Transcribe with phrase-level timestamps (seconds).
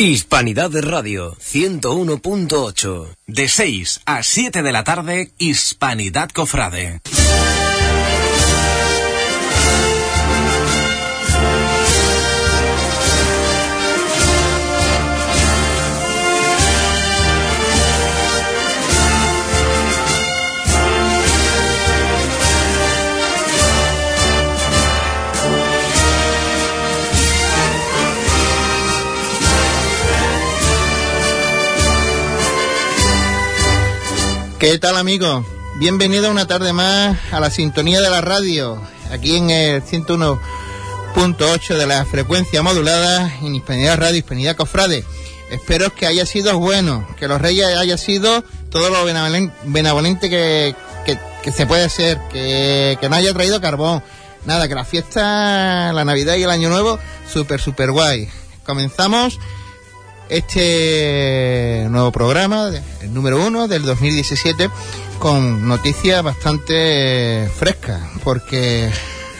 [0.00, 3.16] Hispanidad de Radio 101.8.
[3.26, 7.00] De 6 a 7 de la tarde, Hispanidad Cofrade.
[34.58, 35.46] ¿Qué tal amigos?
[35.76, 41.86] Bienvenido una tarde más a la sintonía de la radio, aquí en el 101.8 de
[41.86, 45.04] la frecuencia modulada en Hispanidad Radio, Hispanidad Cofrade.
[45.52, 50.74] Espero que haya sido bueno, que los reyes haya sido todo lo benevolente, que,
[51.44, 54.02] que, se puede ser, que, que no haya traído carbón.
[54.44, 56.98] Nada, que la fiesta, la Navidad y el Año Nuevo,
[57.32, 58.28] súper, súper guay.
[58.66, 59.38] Comenzamos
[60.28, 64.70] este nuevo programa, el número uno del 2017,
[65.18, 68.90] con noticias bastante frescas, porque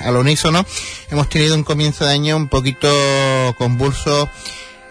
[0.05, 0.65] al unísono
[1.11, 2.89] hemos tenido un comienzo de año un poquito
[3.59, 4.29] convulso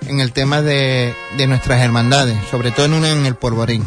[0.07, 3.83] en el tema de, de nuestras hermandades, sobre todo en una en el Polvorín.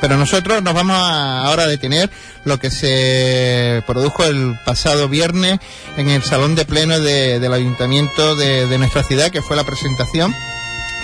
[0.00, 2.10] Pero nosotros nos vamos a ahora a detener
[2.44, 5.60] lo que se produjo el pasado viernes
[5.96, 9.64] en el Salón de Pleno de, del Ayuntamiento de, de nuestra ciudad, que fue la
[9.64, 10.34] presentación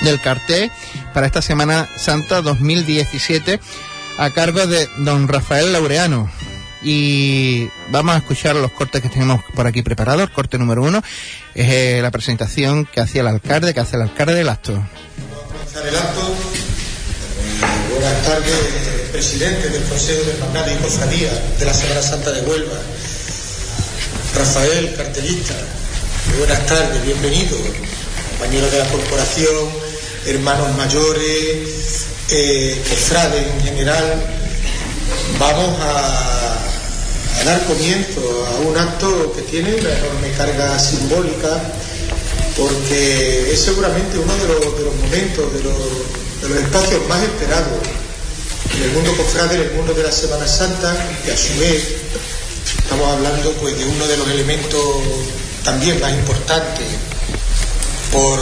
[0.03, 0.70] del cartel
[1.12, 3.61] para esta Semana Santa 2017
[4.19, 6.31] a cargo de don Rafael Laureano.
[6.83, 10.31] Y vamos a escuchar los cortes que tenemos por aquí preparados.
[10.31, 11.03] Corte número uno
[11.55, 14.73] es eh, la presentación que hacía el alcalde, que hace el alcalde del acto.
[14.73, 16.21] Vamos a el acto.
[16.21, 22.41] Eh, buenas tardes, presidente del Consejo de Hermandad y Cofradía de la Semana Santa de
[22.43, 22.78] Huelva.
[24.34, 25.55] Rafael, cartelista.
[26.39, 27.59] buenas tardes, bienvenido.
[28.39, 29.69] Compañero de la corporación,
[30.26, 34.22] hermanos mayores, eh, cofrades en general,
[35.38, 36.56] vamos a,
[37.44, 41.60] dar comienzo a un acto que tiene una enorme carga simbólica,
[42.56, 47.80] porque es seguramente uno de los, momentos, de los, espacios más esperados
[48.76, 50.94] en el mundo cofrade, en el mundo de la Semana Santa,
[51.26, 51.82] y a su vez
[52.76, 54.84] estamos hablando pues de uno de los elementos
[55.64, 56.86] también más importantes
[58.12, 58.38] por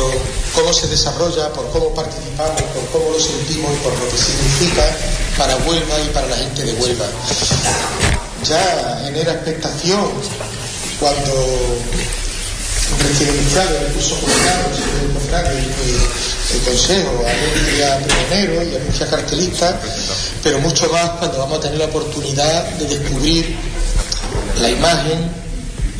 [0.58, 4.82] cómo se desarrolla, por cómo participamos, por cómo lo sentimos y por lo que significa
[5.36, 7.06] para Huelva y para la gente de Huelva.
[8.44, 10.10] Ya genera expectación
[10.98, 11.78] cuando
[13.06, 19.80] recién iniciado el curso comunal, el, el Consejo anuncia pregonero y anuncia cartelista,
[20.42, 23.56] pero mucho más cuando vamos a tener la oportunidad de descubrir
[24.60, 25.30] la imagen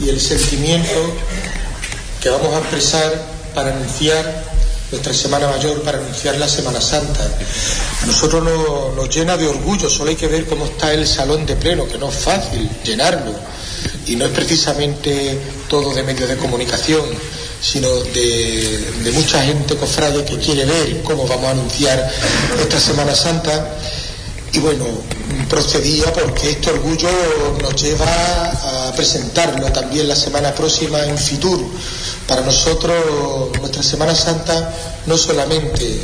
[0.01, 1.15] y el sentimiento
[2.21, 4.48] que vamos a expresar para anunciar
[4.91, 7.25] nuestra Semana Mayor, para anunciar la Semana Santa.
[8.03, 11.56] A nosotros nos, llena de orgullo, solo hay que ver cómo está el salón de
[11.56, 13.32] pleno, que no es fácil llenarlo.
[14.06, 15.38] Y no es precisamente
[15.69, 17.04] todo de medios de comunicación,
[17.60, 22.10] sino de, de mucha gente cofrade que quiere ver cómo vamos a anunciar
[22.56, 23.76] nuestra Semana Santa.
[24.53, 24.85] Y bueno,
[25.49, 27.09] procedía porque este orgullo
[27.61, 31.61] nos lleva a presentarlo también la semana próxima en Fitur,
[32.27, 34.71] para nosotros nuestra Semana Santa
[35.07, 35.99] no solamente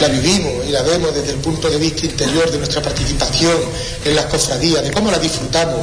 [0.00, 3.56] la vivimos y la vemos desde el punto de vista interior de nuestra participación
[4.04, 5.80] en las cofradías, de cómo la disfrutamos,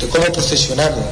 [0.00, 1.04] de cómo procesionamos.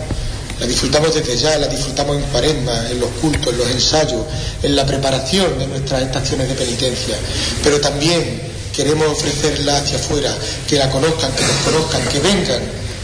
[0.61, 4.23] La disfrutamos desde ya, la disfrutamos en cuaresma, en los cultos, en los ensayos,
[4.63, 7.17] en la preparación de nuestras estaciones de penitencia.
[7.63, 10.33] Pero también queremos ofrecerla hacia afuera,
[10.69, 12.63] que la conozcan, que nos conozcan, que vengan,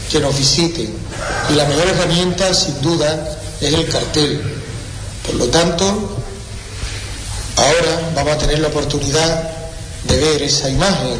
[0.09, 0.89] que nos visiten.
[1.49, 4.41] Y la mejor herramienta, sin duda, es el cartel,
[5.25, 5.83] por lo tanto,
[7.57, 9.49] ahora vamos a tener la oportunidad
[10.05, 11.19] de ver esa imagen.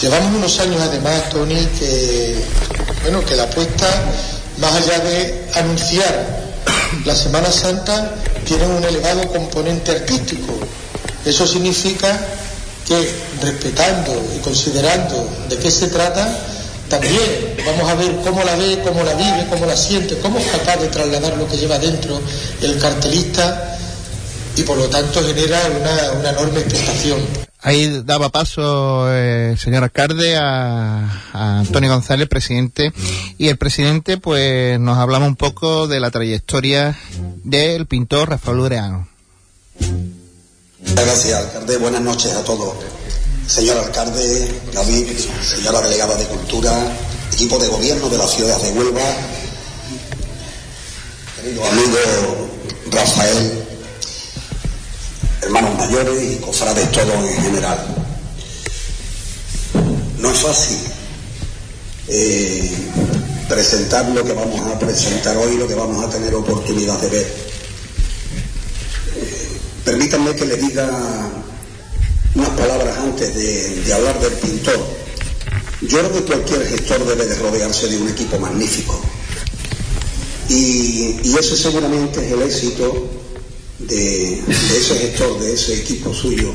[0.00, 2.42] Llevamos unos años además, Tony, que,
[3.02, 3.86] bueno, que la apuesta,
[4.56, 6.44] más allá de anunciar
[7.04, 8.14] la Semana Santa,
[8.46, 10.54] tiene un elevado componente artístico.
[11.26, 12.18] Eso significa
[12.86, 16.26] que respetando y considerando de qué se trata,
[16.88, 20.46] también vamos a ver cómo la ve, cómo la vive, cómo la siente, cómo es
[20.46, 22.20] capaz de trasladar lo que lleva dentro
[22.60, 23.78] el cartelista
[24.56, 25.58] y por lo tanto genera
[26.20, 27.20] una, enorme expectación.
[27.60, 32.92] Ahí daba paso eh, señor alcalde a, Antonio González, presidente,
[33.38, 36.98] y el presidente pues nos hablaba un poco de la trayectoria
[37.44, 39.08] del pintor Rafael Ureano.
[40.82, 41.76] Gracias, alcalde.
[41.78, 42.74] Buenas noches a todos
[43.46, 45.08] señor alcalde David,
[45.42, 46.72] señora delegada de Cultura,
[47.32, 49.02] equipo de gobierno de la ciudad de Huelva,
[51.36, 51.98] querido amigo
[52.90, 53.64] Rafael,
[55.42, 57.78] hermanos mayores y cofrades todos en general.
[60.18, 60.78] No es fácil
[62.08, 62.70] eh,
[63.48, 67.52] presentar lo que vamos a presentar hoy, lo que vamos a tener oportunidad de ver.
[69.84, 70.88] Permítanme que le diga
[72.34, 74.78] unas palabras antes de, hablar del pintor.
[75.82, 79.00] Yo creo que cualquier gestor debe de rodearse de un equipo magnífico.
[80.48, 83.08] Y, y ese seguramente es el éxito
[83.80, 86.52] de, ese gestor, de ese equipo suyo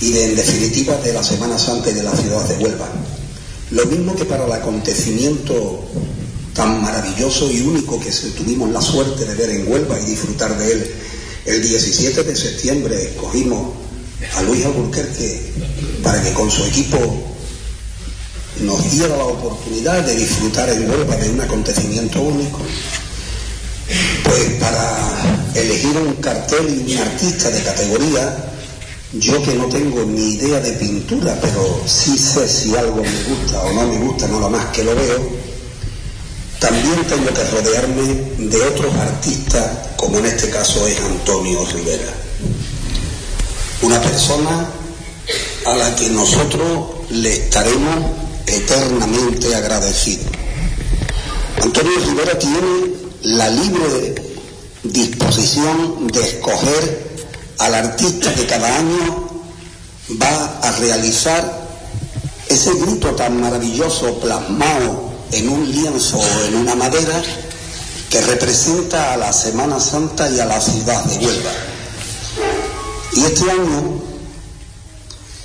[0.00, 2.88] y de, en definitiva de la Semana Santa y de la ciudad de Huelva.
[3.70, 5.84] Lo mismo que para el acontecimiento
[6.54, 10.72] tan maravilloso y único que tuvimos la suerte de ver en Huelva y disfrutar de
[10.72, 10.94] él.
[11.46, 13.72] El 17 de septiembre escogimos
[14.34, 15.52] a Luis Alburquerque
[16.02, 16.98] para que con su equipo
[18.62, 22.58] nos diera la oportunidad de disfrutar en Huelva de un acontecimiento único.
[24.24, 28.52] Pues para elegir un cartel y un artista de categoría,
[29.12, 33.62] yo que no tengo ni idea de pintura, pero sí sé si algo me gusta
[33.62, 35.45] o no me gusta, no lo más que lo veo,
[36.58, 38.02] también tengo que rodearme
[38.38, 42.12] de otros artistas, como en este caso es Antonio Rivera.
[43.82, 44.70] Una persona
[45.66, 47.96] a la que nosotros le estaremos
[48.46, 50.26] eternamente agradecidos.
[51.60, 54.14] Antonio Rivera tiene la libre
[54.82, 57.16] disposición de escoger
[57.58, 59.42] al artista que cada año
[60.22, 61.66] va a realizar
[62.48, 67.22] ese grito tan maravilloso plasmado en un lienzo o en una madera
[68.10, 71.52] que representa a la Semana Santa y a la ciudad de Huelva.
[73.12, 74.00] Y este año,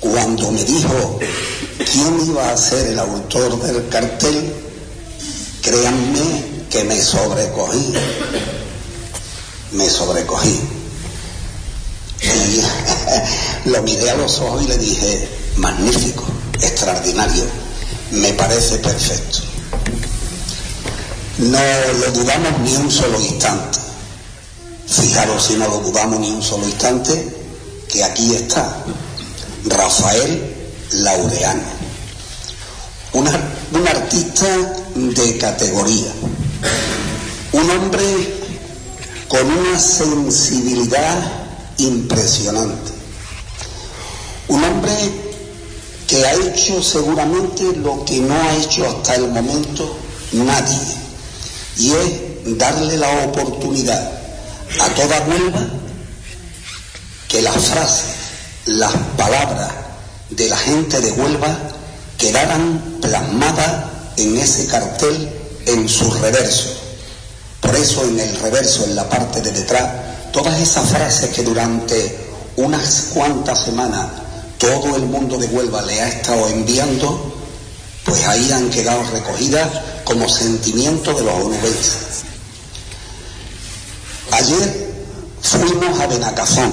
[0.00, 1.18] cuando me dijo
[1.90, 4.52] quién iba a ser el autor del cartel,
[5.62, 7.92] créanme que me sobrecogí,
[9.72, 10.60] me sobrecogí.
[12.22, 16.24] Y lo miré a los ojos y le dije, magnífico,
[16.60, 17.44] extraordinario,
[18.12, 19.51] me parece perfecto.
[21.38, 21.58] No
[21.98, 23.78] lo dudamos ni un solo instante.
[24.86, 27.36] Fijaros si no lo dudamos ni un solo instante,
[27.88, 28.84] que aquí está
[29.64, 30.54] Rafael
[30.92, 31.62] Laureano,
[33.14, 33.28] un
[33.88, 34.46] artista
[34.94, 36.12] de categoría,
[37.52, 38.04] un hombre
[39.28, 41.32] con una sensibilidad
[41.78, 42.92] impresionante.
[44.48, 44.92] Un hombre
[46.06, 49.96] que ha hecho seguramente lo que no ha hecho hasta el momento
[50.32, 50.78] nadie,
[51.76, 54.10] y es darle la oportunidad
[54.80, 55.66] a toda Huelva
[57.28, 58.04] que las frases,
[58.66, 59.70] las palabras
[60.30, 61.56] de la gente de Huelva
[62.18, 63.84] quedaran plasmadas
[64.16, 65.28] en ese cartel
[65.66, 66.68] en su reverso.
[67.60, 69.90] Por eso en el reverso, en la parte de detrás,
[70.32, 72.18] todas esas frases que durante
[72.56, 74.08] unas cuantas semanas
[74.58, 77.31] todo el mundo de Huelva le ha estado enviando,
[78.04, 79.68] pues ahí han quedado recogidas
[80.04, 82.24] como sentimiento de los onubenses.
[84.32, 84.94] Ayer
[85.40, 86.72] fuimos a Benacazón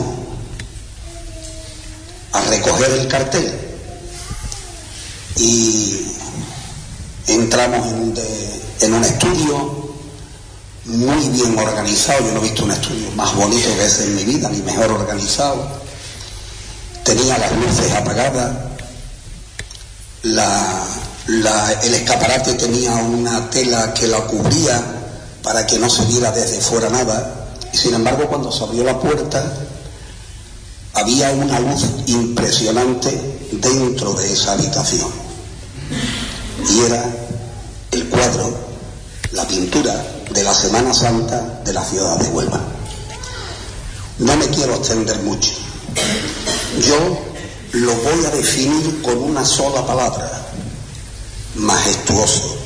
[2.32, 3.60] a recoger el cartel
[5.36, 6.08] y
[7.28, 8.14] entramos en,
[8.82, 9.80] en un estudio
[10.86, 12.26] muy bien organizado.
[12.26, 14.92] Yo no he visto un estudio más bonito que ese en mi vida, ni mejor
[14.92, 15.68] organizado.
[17.04, 18.52] Tenía las luces apagadas,
[21.84, 24.84] el escaparate tenía una tela que la cubría
[25.44, 27.50] para que no se viera desde fuera nada.
[27.72, 29.44] Y sin embargo, cuando se abrió la puerta,
[30.94, 35.10] había una luz impresionante dentro de esa habitación.
[36.68, 37.06] Y era
[37.92, 38.54] el cuadro,
[39.32, 42.60] la pintura de la Semana Santa de la ciudad de Huelva.
[44.18, 45.52] No me quiero extender mucho.
[46.86, 47.20] Yo
[47.74, 50.39] lo voy a definir con una sola palabra,
[51.60, 52.58] majestuoso.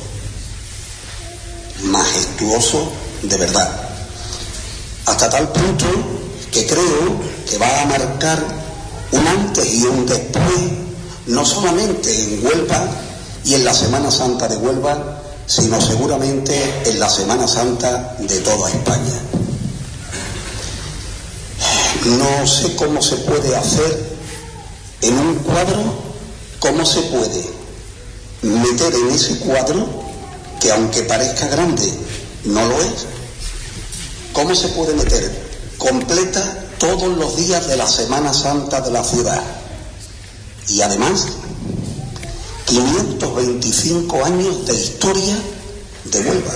[1.82, 3.68] Majestuoso de verdad.
[5.06, 5.86] Hasta tal punto
[6.50, 8.42] que creo que va a marcar
[9.12, 10.44] un antes y un después,
[11.26, 12.88] no solamente en Huelva
[13.44, 18.70] y en la Semana Santa de Huelva, sino seguramente en la Semana Santa de toda
[18.70, 19.20] España.
[22.04, 24.16] No sé cómo se puede hacer
[25.00, 25.94] en un cuadro,
[26.60, 27.53] cómo se puede
[28.44, 29.88] meter en ese cuadro,
[30.60, 31.90] que aunque parezca grande,
[32.44, 33.06] no lo es,
[34.32, 35.44] cómo se puede meter
[35.78, 39.42] completa todos los días de la Semana Santa de la ciudad.
[40.68, 41.26] Y además
[42.66, 45.36] 525 años de historia
[46.04, 46.54] de Huelva.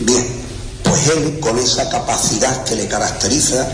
[0.00, 0.26] Bien,
[0.82, 3.68] pues él, con esa capacidad que le caracteriza,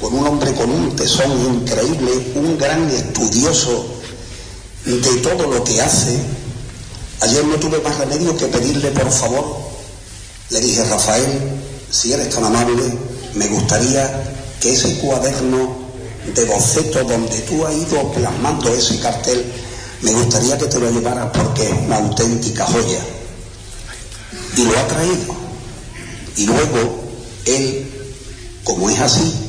[0.00, 3.95] con un hombre con un tesón increíble, un gran estudioso
[4.86, 6.16] de todo lo que hace.
[7.20, 9.56] Ayer no tuve más remedio que pedirle por favor.
[10.50, 11.40] Le dije, Rafael,
[11.90, 12.82] si eres tan amable,
[13.34, 15.86] me gustaría que ese cuaderno
[16.34, 19.44] de boceto donde tú has ido plasmando ese cartel,
[20.02, 23.00] me gustaría que te lo llevaras porque es una auténtica joya.
[24.56, 25.34] Y lo ha traído.
[26.36, 27.00] Y luego
[27.46, 27.90] él,
[28.62, 29.45] como es así,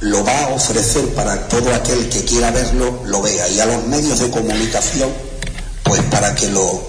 [0.00, 3.48] lo va a ofrecer para todo aquel que quiera verlo, lo vea.
[3.48, 5.10] Y a los medios de comunicación,
[5.82, 6.82] pues para que lo,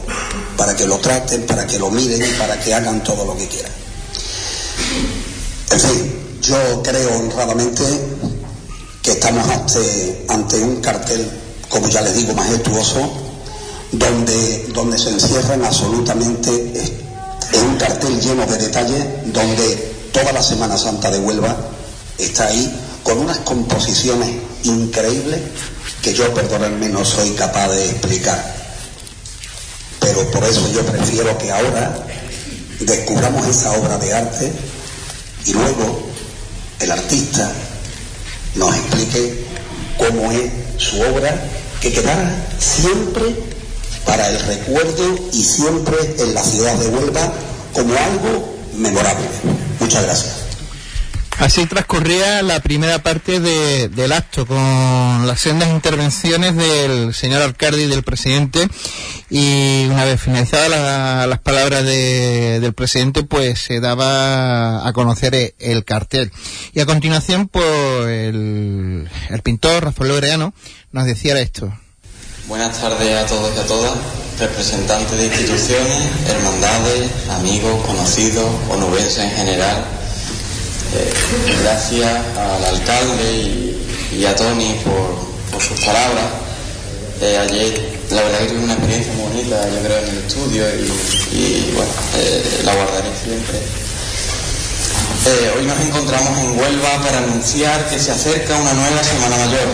[0.57, 3.47] para que lo traten, para que lo miren y para que hagan todo lo que
[3.47, 3.71] quieran.
[5.71, 7.83] En fin, yo creo honradamente
[9.01, 11.29] que estamos ante, ante un cartel,
[11.69, 13.11] como ya les digo, majestuoso,
[13.91, 16.51] donde, donde se encierran absolutamente,
[17.53, 21.55] en un cartel lleno de detalles, donde toda la Semana Santa de Huelva
[22.17, 22.71] está ahí
[23.03, 24.29] con unas composiciones
[24.63, 25.39] increíbles
[26.01, 28.55] que yo, perdonadme, no soy capaz de explicar.
[29.99, 32.05] Pero por eso yo prefiero que ahora
[32.79, 34.51] descubramos esa obra de arte
[35.45, 36.07] y luego
[36.79, 37.51] el artista
[38.55, 39.45] nos explique
[39.97, 41.35] cómo es su obra,
[41.81, 43.35] que quedará siempre
[44.05, 47.33] para el recuerdo y siempre en la ciudad de Huelva
[47.73, 49.27] como algo memorable.
[49.79, 50.38] Muchas gracias.
[51.39, 57.87] Así transcurría la primera parte del acto con las sendas intervenciones del señor alcalde y
[57.87, 58.67] del presidente.
[59.29, 60.69] Y una vez finalizadas
[61.29, 66.29] las palabras del presidente pues se daba a conocer el, cartel.
[66.73, 69.07] Y a continuación pues el,
[69.41, 70.53] pintor Rafael Loreano
[70.91, 71.73] nos decía esto.
[72.47, 73.93] Buenas tardes a todos y a todas,
[74.39, 79.98] representantes de instituciones, hermandades, amigos, conocidos, onubenses en general
[80.93, 81.13] eh,
[81.61, 83.77] gracias al alcalde
[84.11, 86.25] y, a Tony por, sus palabras.
[87.21, 90.63] Eh, ayer la verdad que tuve una experiencia muy bonita, yo creo, en el estudio
[91.31, 93.59] y, bueno, eh, la guardaré siempre.
[95.57, 99.67] hoy nos encontramos en Huelva para anunciar que se acerca una nueva Semana Mayor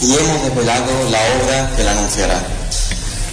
[0.00, 2.42] y hemos desvelado la obra que la anunciará.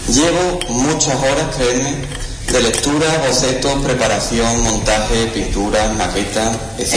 [0.07, 2.22] Llevo muchas horas, créeme,
[2.53, 6.93] de lectura, bocetos, preparación, montaje, pintura, maqueta, etc.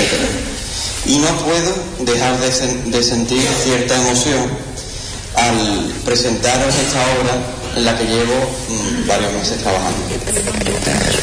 [1.06, 4.50] Y no puedo dejar de, sentir cierta emoción
[5.34, 7.34] al presentaros esta obra
[7.74, 8.34] en la que llevo
[8.68, 9.98] mm, varios meses trabajando.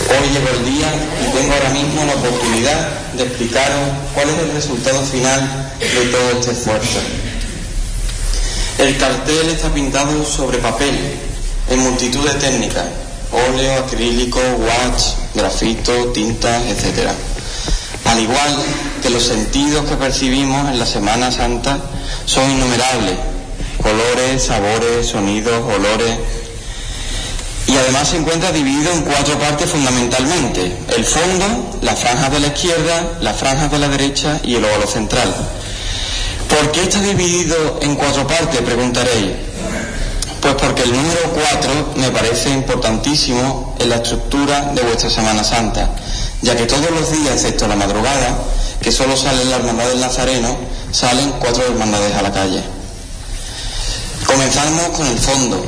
[0.10, 0.88] Hoy llegó el día
[1.22, 6.32] y tengo ahora mismo la oportunidad de explicaros cuál es el resultado final de todo
[6.40, 7.00] este esfuerzo.
[8.80, 10.98] El cartel está pintado sobre papel
[11.70, 13.03] en multitud de técnicas
[13.34, 17.10] óleo, acrílico, watch, grafito, tintas, etc.
[18.06, 18.56] Al igual
[19.02, 21.80] que los sentidos que percibimos en la Semana Santa
[22.26, 23.18] son innumerables,
[23.82, 26.18] colores, sabores, sonidos, olores,
[27.66, 32.48] y además se encuentra dividido en cuatro partes fundamentalmente, el fondo, las franjas de la
[32.48, 35.34] izquierda, las franjas de la derecha y el óvalo central.
[36.50, 38.62] ¿Por qué está dividido en cuatro partes?
[38.62, 39.53] Preguntaréis.
[40.44, 45.90] Pues porque el número 4 me parece importantísimo en la estructura de vuestra Semana Santa,
[46.42, 48.44] ya que todos los días, excepto la madrugada,
[48.82, 50.58] que solo salen la hermandad del Nazareno,
[50.92, 52.62] salen cuatro hermandades a la calle.
[54.28, 55.66] Comenzamos con el fondo,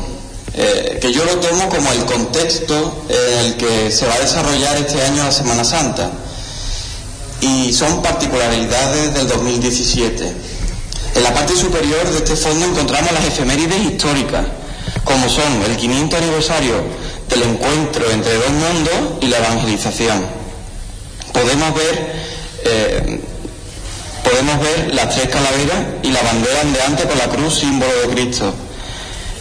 [0.56, 4.76] eh, que yo lo tomo como el contexto en el que se va a desarrollar
[4.76, 6.12] este año la Semana Santa.
[7.40, 10.34] Y son particularidades del 2017.
[11.16, 14.46] En la parte superior de este fondo encontramos las efemérides históricas,
[15.06, 16.74] como son el 500 aniversario
[17.30, 20.26] del encuentro entre dos mundos y la evangelización.
[21.32, 22.26] Podemos ver,
[22.66, 23.22] eh,
[24.24, 28.54] podemos ver las tres calaveras y la bandera antes por la cruz, símbolo de Cristo.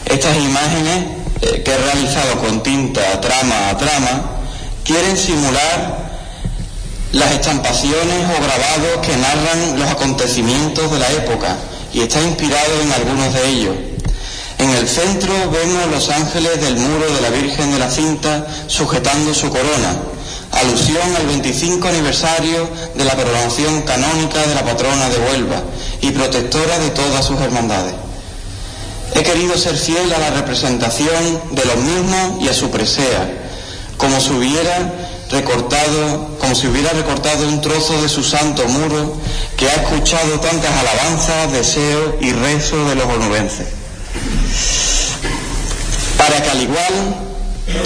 [0.05, 1.05] Estas imágenes
[1.41, 4.23] eh, que he realizado con tinta trama a trama
[4.85, 6.05] quieren simular
[7.13, 11.57] las estampaciones o grabados que narran los acontecimientos de la época
[11.93, 13.94] y está inspirado en algunos de ellos.
[14.59, 19.35] En el centro vemos los ángeles del muro de la Virgen de la Cinta sujetando
[19.35, 19.97] su corona,
[20.53, 25.63] alusión al 25 aniversario de la coronación canónica de la patrona de Huelva
[26.01, 27.95] y protectora de todas sus hermandades.
[29.15, 33.29] He querido ser fiel a la representación de los mismos y a su presea,
[33.97, 34.93] como si hubiera
[35.31, 39.17] recortado, como si hubiera recortado un trozo de su santo muro
[39.57, 43.84] que ha escuchado tantas alabanzas, deseos y rezos de los onubenses
[46.19, 46.95] para que al igual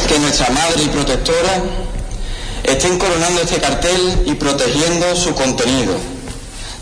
[0.09, 1.63] que nuestra madre y protectora
[2.65, 5.95] estén coronando este cartel y protegiendo su contenido,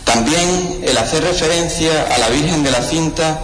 [0.07, 3.41] También el hacer referencia a la Virgen de la Cinta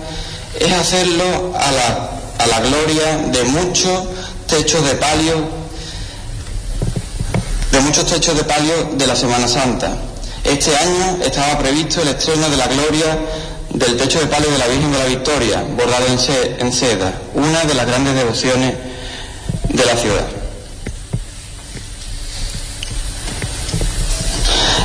[0.59, 4.05] es hacerlo a la, a la gloria de muchos
[4.47, 5.43] techos de palio,
[7.73, 9.91] de muchos techos de palio de la Semana Santa.
[10.45, 13.19] Este año estaba previsto el estreno de la gloria
[13.75, 17.75] del techo de palio de la Virgen de la Victoria, bordado en seda, una de
[17.75, 18.75] las grandes devociones
[19.69, 20.27] de la ciudad.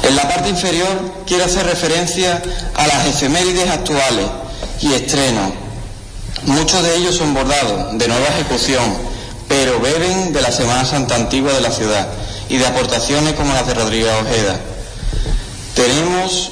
[0.04, 2.42] En la parte inferior quiero hacer referencia
[2.76, 4.26] a las efemérides actuales
[4.82, 5.52] y estrenos.
[6.46, 8.86] Muchos de ellos son bordados, de nueva ejecución,
[9.50, 12.08] pero beben de la Semana Santa Antigua de la ciudad
[12.48, 14.58] y de aportaciones como las de Rodríguez Ojeda.
[15.76, 16.52] Tenemos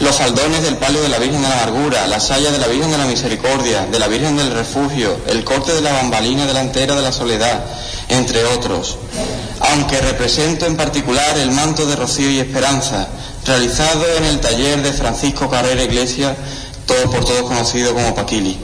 [0.00, 2.90] los faldones del palio de la Virgen de la Amargura, la saya de la Virgen
[2.90, 7.02] de la Misericordia, de la Virgen del Refugio, el corte de la bambalina delantera de
[7.02, 7.64] la Soledad,
[8.08, 8.96] entre otros
[9.60, 13.08] aunque represento en particular el manto de Rocío y Esperanza,
[13.44, 16.36] realizado en el taller de Francisco Carrera Iglesias,
[16.86, 18.58] todo por todos conocido como Paquili.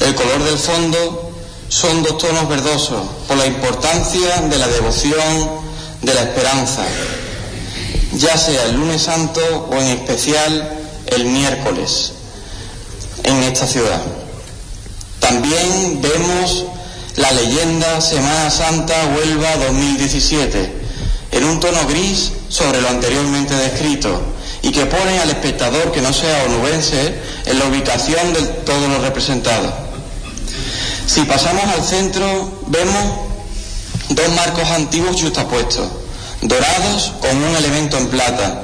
[0.00, 1.32] El color del fondo
[1.68, 5.64] son dos tonos verdosos, por la importancia de la devoción,
[6.02, 6.82] de la esperanza,
[8.16, 9.40] ya sea el lunes santo
[9.70, 12.12] o en especial el miércoles
[13.22, 14.00] en esta ciudad.
[15.20, 16.66] También vemos
[17.16, 20.72] la leyenda Semana Santa Huelva 2017,
[21.32, 24.20] en un tono gris sobre lo anteriormente descrito,
[24.62, 27.14] y que pone al espectador que no sea onubense
[27.46, 29.72] en la ubicación de todos los representados.
[31.06, 33.04] Si pasamos al centro, vemos
[34.08, 35.88] dos marcos antiguos justapuestos,
[36.44, 38.60] dorados con un elemento en plata.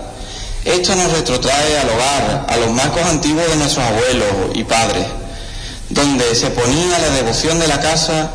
[0.64, 5.06] Esto nos retrotrae al hogar, a los marcos antiguos de nuestros abuelos y padres,
[5.88, 8.30] donde se ponía la devoción de la casa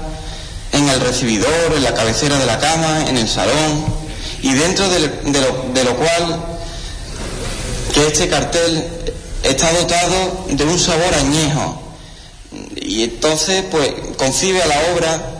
[0.71, 3.85] en el recibidor, en la cabecera de la cama, en el salón,
[4.41, 4.99] y dentro de,
[5.83, 6.43] lo, cual
[7.93, 8.83] que este cartel
[9.43, 11.81] está dotado de un sabor añejo.
[12.75, 15.34] Y entonces, pues, concibe a la obra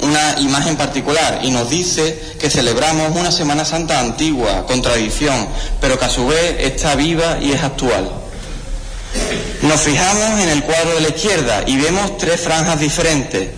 [0.00, 5.48] una imagen particular y nos dice que celebramos una Semana Santa antigua, con tradición,
[5.80, 8.10] pero que a su vez está viva y es actual.
[9.62, 13.48] Nos fijamos en el cuadro de la izquierda y vemos tres franjas diferentes.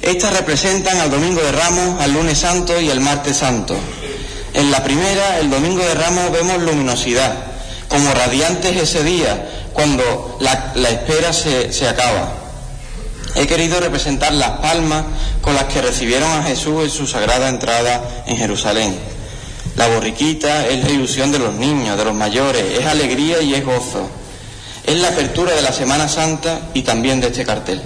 [0.00, 3.76] Estas representan al Domingo de Ramos, al Lunes Santo y al Martes Santo.
[4.54, 7.34] En la primera, el Domingo de Ramos, vemos luminosidad,
[7.88, 12.45] como radiantes ese día, cuando la, espera se, se acaba.
[13.36, 15.04] He querido representar las palmas
[15.42, 18.98] con las que recibieron a Jesús en su sagrada entrada en Jerusalén.
[19.76, 23.62] La borriquita es la ilusión de los niños, de los mayores, es alegría y es
[23.62, 24.08] gozo.
[24.84, 27.82] Es la apertura de la Semana Santa y también de este cartel.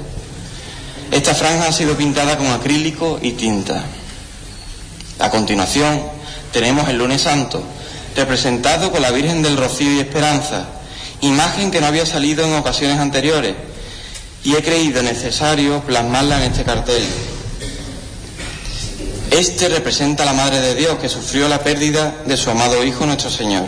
[1.11, 3.83] Esta franja ha sido pintada con acrílico y tinta.
[5.19, 6.01] A continuación
[6.53, 7.61] tenemos el lunes santo,
[8.15, 10.67] representado con la Virgen del Rocío y Esperanza,
[11.23, 13.55] imagen que no había salido en ocasiones anteriores,
[14.45, 17.03] y he creído necesario plasmarla en este cartel.
[19.31, 23.07] Este representa a la Madre de Dios que sufrió la pérdida de su amado Hijo
[23.07, 23.67] nuestro Señor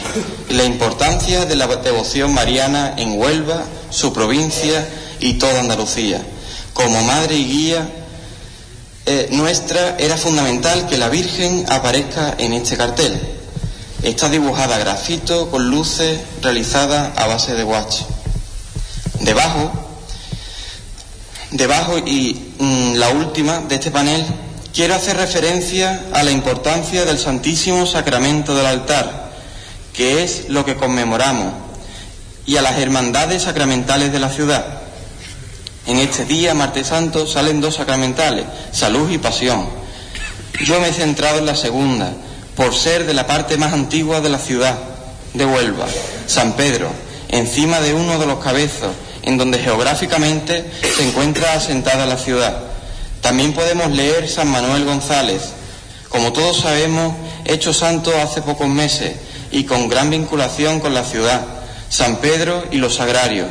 [0.49, 4.87] y la importancia de la devoción mariana en Huelva, su provincia
[5.21, 6.21] y toda Andalucía
[6.73, 7.89] como madre y guía
[9.05, 13.21] eh, nuestra, era fundamental que la Virgen aparezca en este cartel.
[14.03, 18.03] Está dibujada grafito con luces realizadas a base de watch.
[19.21, 19.71] Debajo,
[21.53, 24.25] debajo y mm, la última de este panel,
[24.75, 29.33] quiero hacer referencia a la importancia del Santísimo Sacramento del altar,
[29.93, 31.55] que es lo que conmemoramos,
[32.47, 34.83] y a las hermandades sacramentales de la ciudad
[35.87, 39.67] en este día, martes santo, salen dos sacramentales, salud y pasión.
[40.65, 42.12] Yo me he centrado en la segunda,
[42.55, 44.79] por ser de la parte más antigua de la ciudad
[45.35, 45.87] de Huelva,
[46.27, 46.88] San Pedro,
[47.29, 50.65] encima de uno de los cabezos, en donde geográficamente
[50.97, 52.57] se encuentra asentada la ciudad.
[53.21, 55.43] También podemos leer San Manuel González,
[56.09, 59.17] como todos sabemos, hecho santo hace pocos meses
[59.51, 61.43] y con gran vinculación con la ciudad,
[61.89, 63.49] San Pedro y los sagrarios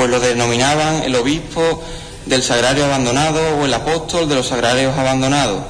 [0.00, 1.82] pues lo denominaban el obispo
[2.24, 5.62] del sagrario abandonado o el apóstol de los sagrarios abandonados.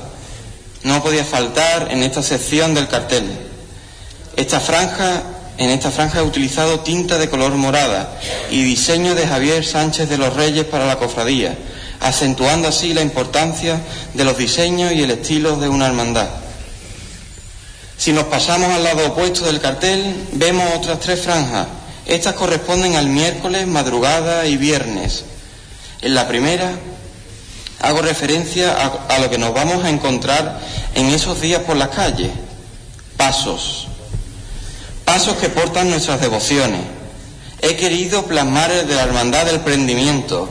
[0.85, 3.25] No podía faltar en esta sección del cartel.
[4.37, 5.23] Esta franja,
[5.61, 8.19] en esta franja he utilizado tinta de color morada
[8.51, 11.57] y diseño de Javier Sánchez de los Reyes para la cofradía,
[12.01, 13.81] acentuando así la importancia
[14.15, 16.29] de los diseños y el estilo de una hermandad.
[17.97, 21.69] Si nos pasamos al lado opuesto del cartel, vemos otras tres franjas
[22.11, 25.25] estas corresponden al miércoles, madrugada y viernes.
[26.03, 26.73] En la primera
[27.79, 28.75] hago referencia
[29.09, 30.59] a, lo que nos vamos a encontrar
[30.97, 32.31] en esos días por las calles.
[33.17, 33.90] Pasos.
[35.11, 36.83] Pasos que portan nuestras devociones.
[37.63, 40.49] He querido plasmar el de la hermandad del prendimiento,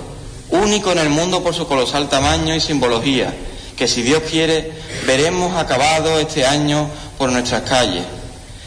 [0.49, 3.33] único en el mundo por su colosal tamaño y simbología,
[3.77, 4.73] que si Dios quiere
[5.07, 8.03] veremos acabado este año por nuestras calles.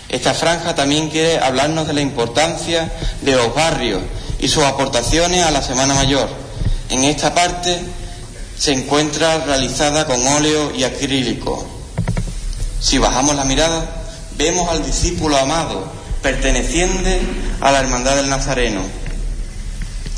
[0.09, 4.01] Esta franja también quiere hablarnos de la importancia de los barrios
[4.39, 6.31] y sus aportaciones a la Semana Mayor.
[6.89, 7.79] En esta parte
[8.59, 11.67] se encuentra realizada con óleo y acrílico.
[12.81, 14.02] Si bajamos la mirada,
[14.37, 15.85] vemos al discípulo amado,
[16.23, 17.21] perteneciente
[17.61, 18.81] a la Hermandad del Nazareno.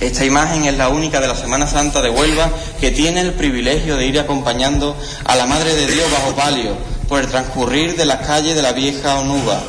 [0.01, 2.51] Esta imagen es la única de la Semana Santa de Huelva
[2.81, 6.77] que tiene el privilegio de ir acompañando a la Madre de Dios bajo palio
[7.09, 9.63] por el transcurrir de las calles de la vieja Onuba,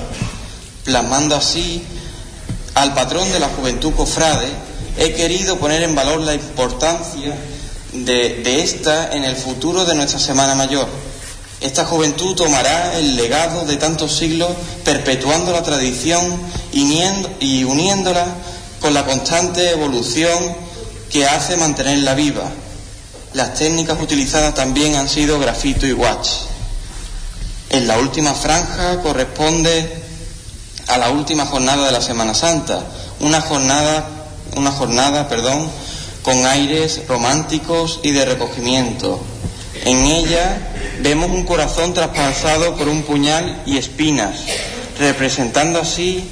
[0.83, 1.83] plasmando así
[2.73, 4.47] al patrón de la juventud cofrade,
[4.97, 7.35] he querido poner en valor la importancia
[7.93, 10.87] de, de esta en el futuro de nuestra Semana Mayor.
[11.61, 14.51] Esta juventud tomará el legado de tantos siglos,
[14.83, 16.39] perpetuando la tradición
[16.71, 18.25] y uniéndola
[18.81, 20.37] con la constante evolución
[21.09, 22.51] que hace mantenerla viva.
[23.33, 26.29] Las técnicas utilizadas también han sido grafito y watch.
[27.69, 30.03] En la última franja corresponde
[30.87, 32.85] a la última jornada de la Semana Santa,
[33.19, 34.07] una jornada,
[34.55, 35.69] una jornada, perdón,
[36.21, 39.19] con aires románticos y de recogimiento.
[39.83, 40.57] En ella
[41.01, 44.37] vemos un corazón traspasado por un puñal y espinas,
[44.99, 46.29] representando así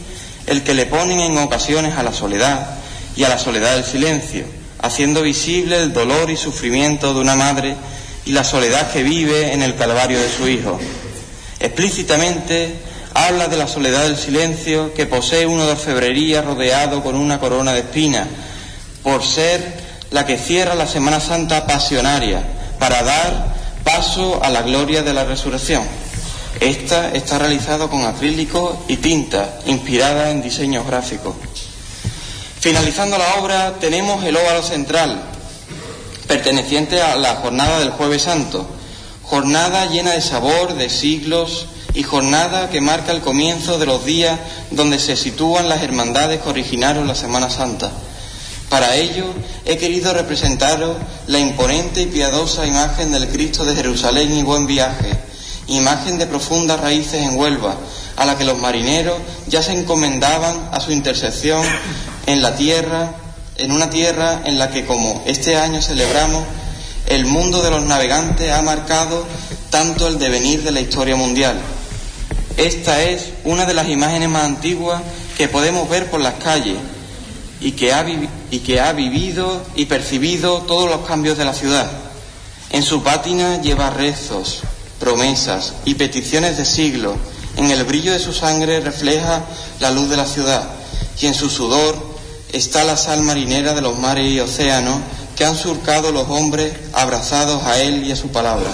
[0.48, 2.78] el que le ponen en ocasiones a la soledad
[3.16, 4.46] y a la soledad del silencio,
[4.82, 7.76] haciendo visible el dolor y sufrimiento de una madre
[8.26, 10.80] y la soledad que vive en el calvario de su hijo.
[11.60, 12.76] Explícitamente
[13.14, 17.74] habla de la soledad del silencio que posee uno de orfebrería rodeado con una corona
[17.74, 18.28] de espinas,
[19.04, 22.42] por ser la que cierra la Semana Santa pasionaria,
[22.84, 25.84] para dar paso a la gloria de la resurrección.
[26.60, 31.34] Esta está realizada con acrílico y tinta, inspirada en diseños gráficos.
[32.60, 35.24] Finalizando la obra tenemos el óvalo central,
[36.28, 38.68] perteneciente a la jornada del jueves santo,
[39.22, 44.38] jornada llena de sabor, de siglos, y jornada que marca el comienzo de los días
[44.72, 47.94] donde se sitúan las hermandades que originaron la Semana Santa.
[48.74, 49.26] Para ello
[49.66, 55.16] he querido representaros la imponente y piadosa imagen del Cristo de Jerusalén y buen viaje,
[55.68, 57.76] imagen de profundas raíces en Huelva,
[58.16, 61.64] a la que los marineros ya se encomendaban a su intersección
[62.26, 63.14] en la tierra,
[63.58, 66.44] en una tierra en la que como este año celebramos,
[67.06, 69.28] el mundo de los navegantes ha marcado
[69.70, 71.60] tanto el devenir de la historia mundial.
[72.58, 75.00] Esta es una de las imágenes más antiguas
[75.38, 76.78] que podemos ver por las calles
[77.64, 77.94] y que,
[78.82, 81.90] ha vivido y percibido todos los cambios de la ciudad.
[82.70, 84.60] En su pátina lleva rezos,
[85.00, 87.16] promesas y peticiones de siglos.
[87.56, 89.46] En el brillo de su sangre refleja
[89.80, 90.68] la luz de la ciudad
[91.22, 91.96] y en su sudor
[92.52, 95.00] está la sal marinera de los mares y océanos
[95.38, 98.72] que han surcado los hombres abrazados a Él y a su palabra.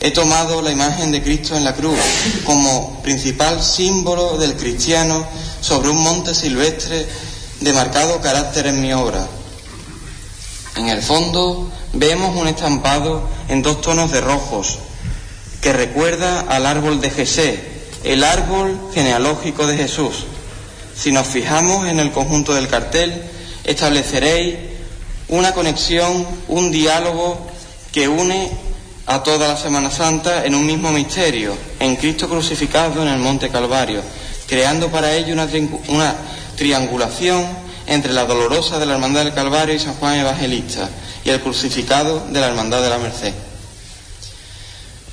[0.00, 1.98] He tomado la imagen de Cristo en la cruz
[2.44, 5.26] como principal símbolo del cristiano
[5.60, 7.06] sobre un monte silvestre
[7.60, 9.26] de marcado carácter en mi obra.
[10.76, 14.78] En el fondo vemos un estampado en dos tonos de rojos
[15.60, 17.62] que recuerda al árbol de Jesé,
[18.04, 20.24] el árbol genealógico de Jesús.
[20.96, 23.22] Si nos fijamos en el conjunto del cartel,
[23.64, 24.56] estableceréis
[25.28, 27.46] una conexión, un diálogo
[27.92, 28.50] que une
[29.06, 33.48] a toda la Semana Santa en un mismo misterio, en Cristo crucificado en el Monte
[33.48, 34.02] Calvario,
[34.46, 35.34] creando para ello
[35.88, 36.14] una,
[36.60, 37.46] triangulación
[37.86, 40.90] entre la dolorosa de la Hermandad del Calvario y San Juan Evangelista
[41.24, 43.32] y el crucificado de la Hermandad de la Merced.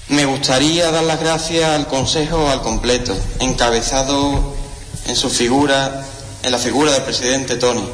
[0.10, 4.56] Me gustaría dar las gracias al Consejo al completo, encabezado
[5.06, 6.06] en su figura,
[6.44, 7.88] en la figura del presidente Tony,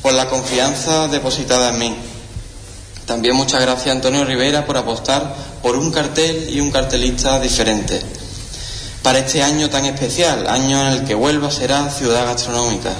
[0.00, 1.96] por la confianza depositada en mí
[3.06, 5.32] también muchas gracias a Antonio Rivera por apostar
[5.62, 8.02] por un cartel y un cartelista diferente
[9.06, 12.92] para este año tan especial, año en el que Huelva será ciudad gastronómica.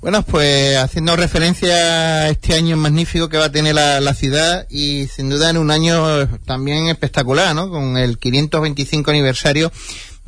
[0.00, 5.08] Bueno, pues haciendo referencia a este año magnífico que va a tener la, ciudad y
[5.08, 7.68] sin duda en un año también espectacular, ¿no?
[7.70, 9.72] Con el 525 aniversario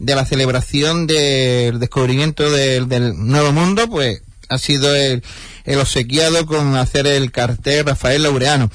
[0.00, 5.22] de la celebración del descubrimiento del, del Nuevo Mundo, pues ha sido el,
[5.64, 8.68] el obsequiado con hacer el cartel Rafael Laureano.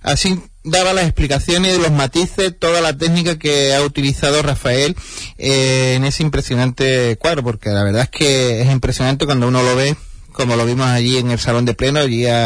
[0.00, 4.96] Así daba las explicaciones de los matices, toda la técnica que ha utilizado Rafael
[5.38, 9.76] eh, en ese impresionante cuadro, porque la verdad es que es impresionante cuando uno lo
[9.76, 9.96] ve,
[10.32, 12.44] como lo vimos allí en el salón de pleno, allí a,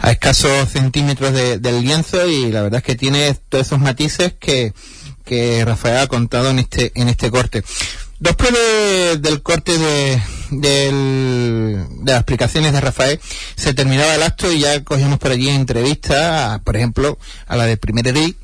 [0.00, 4.72] a, escasos centímetros del lienzo, y la verdad es que tiene todos esos matices que,
[5.24, 7.62] que Rafael ha contado en este, en este corte.
[8.22, 8.52] Después
[9.20, 13.20] del corte de, de las explicaciones de Rafael,
[13.56, 17.78] se terminaba el acto y ya cogíamos por allí entrevistas, por ejemplo, a la del
[17.78, 18.36] primer edil,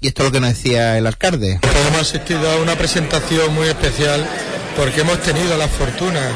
[0.00, 1.60] y esto es lo que nos decía el alcalde.
[1.62, 4.26] Hemos asistido a una presentación muy especial
[4.76, 6.32] porque hemos tenido la fortuna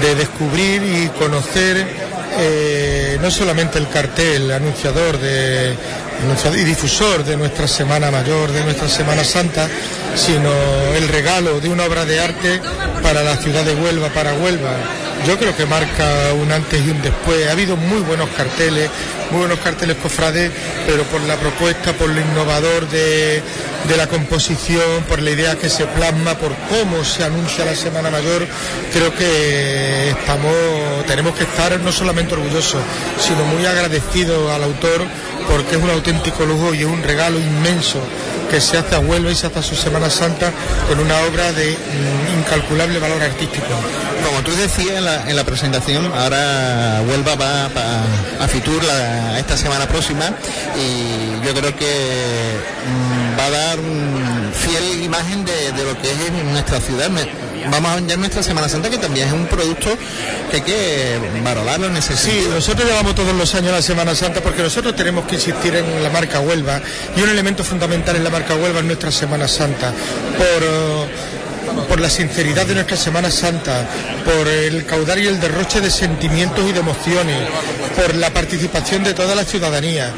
[0.00, 1.84] de descubrir y conocer
[2.38, 5.74] eh, no solamente el cartel anunciador de,
[6.22, 9.68] y difusor de nuestra Semana Mayor, de nuestra Semana Santa,
[10.14, 10.52] sino
[10.94, 12.60] el regalo de una obra de arte
[13.02, 14.70] para la ciudad de Huelva, para Huelva.
[15.26, 17.48] Yo creo que marca un antes y un después.
[17.48, 18.88] Ha habido muy buenos carteles,
[19.30, 20.52] muy buenos carteles cofrades,
[20.86, 23.42] pero por la propuesta, por lo innovador de,
[23.88, 28.10] de la composición, por la idea que se plasma, por cómo se anuncia la Semana
[28.10, 28.46] Mayor,
[28.92, 30.54] creo que estamos,
[31.06, 32.80] tenemos que estar no solamente orgullosos,
[33.20, 35.02] sino muy agradecidos al autor
[35.48, 38.00] porque es un auténtico lujo y es un regalo inmenso
[38.50, 40.52] que se hace a Huelva y se hace a su Semana Santa
[40.88, 43.66] con una obra de mm, incalculable valor artístico.
[44.26, 47.66] Como tú decías en la, presentación, ahora Huelva va,
[48.40, 48.82] a Fitur
[49.38, 50.32] esta semana próxima
[50.76, 51.86] y yo creo que
[52.86, 57.08] mm, va a dar una fiel imagen de, lo que es nuestra ciudad
[57.70, 59.90] vamos a vender nuestra Semana Santa, que también es un producto
[60.50, 64.40] que hay que valorarlo en ese Sí, nosotros llevamos todos los años la Semana Santa
[64.40, 66.80] porque nosotros tenemos que insistir en la marca Huelva
[67.16, 69.92] y un elemento fundamental en la marca Huelva es nuestra Semana Santa.
[70.36, 71.42] Por
[71.88, 73.86] por la sinceridad de nuestra Semana Santa,
[74.24, 77.48] por el caudal y el derroche de sentimientos y de emociones,
[77.96, 80.12] por la participación de toda la ciudadanía,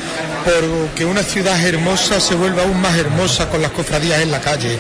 [0.45, 4.41] por que una ciudad hermosa se vuelva aún más hermosa con las cofradías en la
[4.41, 4.79] calle,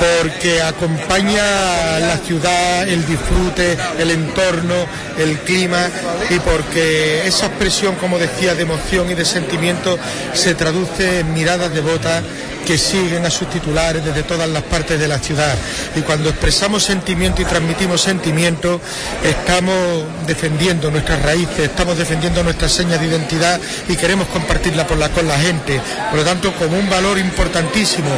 [0.00, 4.74] porque acompaña la ciudad el disfrute, el entorno,
[5.18, 5.88] el clima
[6.30, 9.98] y porque esa expresión, como decía, de emoción y de sentimiento
[10.32, 12.22] se traduce en miradas devotas
[12.66, 15.54] que siguen a sus titulares desde todas las partes de la ciudad.
[15.96, 18.80] Y cuando expresamos sentimiento y transmitimos sentimiento,
[19.24, 25.08] estamos defendiendo nuestras raíces, estamos defendiendo nuestras señas de identidad y queremos compartirla con la,
[25.10, 25.80] con la gente.
[26.10, 28.10] Por lo tanto, como un valor importantísimo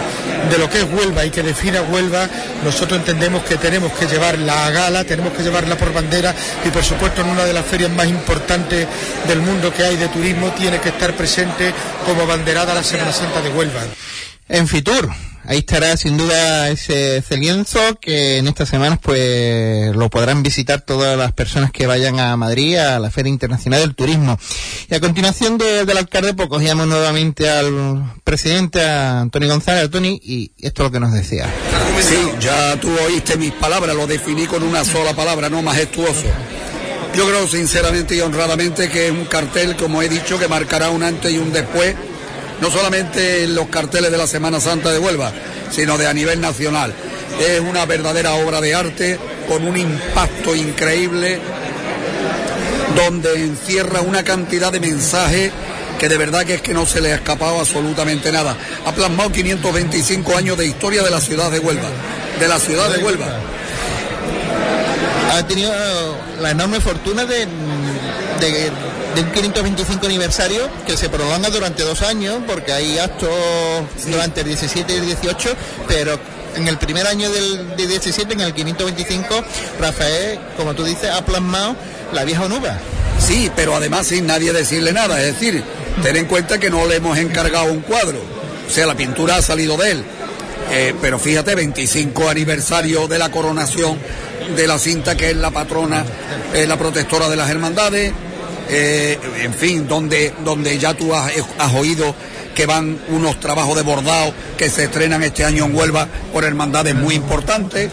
[0.51, 2.29] de lo que es Huelva y que define a Huelva,
[2.65, 6.85] nosotros entendemos que tenemos que llevarla a gala, tenemos que llevarla por bandera y por
[6.85, 8.87] supuesto en una de las ferias más importantes
[9.27, 11.73] del mundo que hay de turismo tiene que estar presente
[12.05, 13.83] como banderada la Semana Santa de Huelva
[14.49, 15.11] en Fitur.
[15.45, 21.19] Ahí estará sin duda ese, lienzo que en estas semanas pues lo podrán visitar todas
[21.19, 24.39] las personas que vayan a Madrid a la Feria Internacional del Turismo.
[24.89, 30.83] Y a continuación del alcalde pues cogíamos nuevamente al presidente Antonio González, Tony, y esto
[30.83, 31.53] es lo que nos decía.
[32.01, 36.27] Sí, ya tú oíste mis palabras, lo definí con una sola palabra, no majestuoso.
[37.17, 41.03] Yo creo sinceramente y honradamente que es un cartel, como he dicho, que marcará un
[41.03, 41.97] antes y un después
[42.63, 45.33] no solamente en los carteles de la Semana Santa de Huelva,
[45.73, 46.95] sino de a nivel nacional.
[47.41, 51.41] Es una verdadera obra de arte con un impacto increíble
[52.95, 55.51] donde encierra una cantidad de mensajes
[55.99, 58.57] que de verdad que es que no se le ha escapado absolutamente nada.
[58.87, 61.89] Ha plasmado 525 años de historia de la ciudad de Huelva,
[62.39, 63.27] de la ciudad de Huelva.
[65.33, 65.73] Ha tenido
[66.41, 67.39] la enorme fortuna de,
[68.39, 68.71] de
[69.15, 73.31] de un 525 aniversario que se prolonga durante dos años porque hay actos
[74.07, 75.55] durante el 17 y el 18,
[75.87, 76.19] pero
[76.57, 79.45] en el primer año del, 17, en el 525,
[79.81, 81.77] Rafael, como tú dices, ha plasmado
[82.13, 82.79] la vieja onuba.
[83.19, 85.63] Sí, pero además sin nadie decirle nada, es decir,
[86.03, 88.19] ten en cuenta que no le hemos encargado un cuadro,
[88.67, 90.05] o sea, la pintura ha salido de él.
[90.71, 93.99] Eh, pero fíjate, 25 aniversario de la coronación
[94.57, 96.05] de la cinta que es la patrona,
[96.55, 98.13] es la protectora de las hermandades,
[98.69, 101.33] eh, en fin, donde, donde ya tú has,
[101.75, 102.15] oído
[102.55, 106.95] que van unos trabajos de bordado que se estrenan este año en Huelva por hermandades
[106.95, 107.91] muy importantes.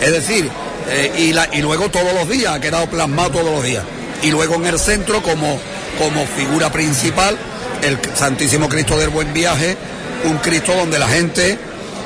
[0.00, 0.48] Es decir,
[0.90, 1.12] eh,
[1.52, 3.84] y, y luego todos los días, ha quedado plasmado todos los días.
[4.22, 5.58] Y luego en el centro, como,
[5.98, 7.36] como figura principal,
[7.82, 9.76] el Santísimo Cristo del Buen Viaje,
[10.24, 11.58] un Cristo donde la gente,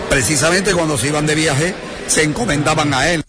[0.09, 1.75] precisamente cuando se iban de viaje,
[2.07, 3.22] se encomendaban a él.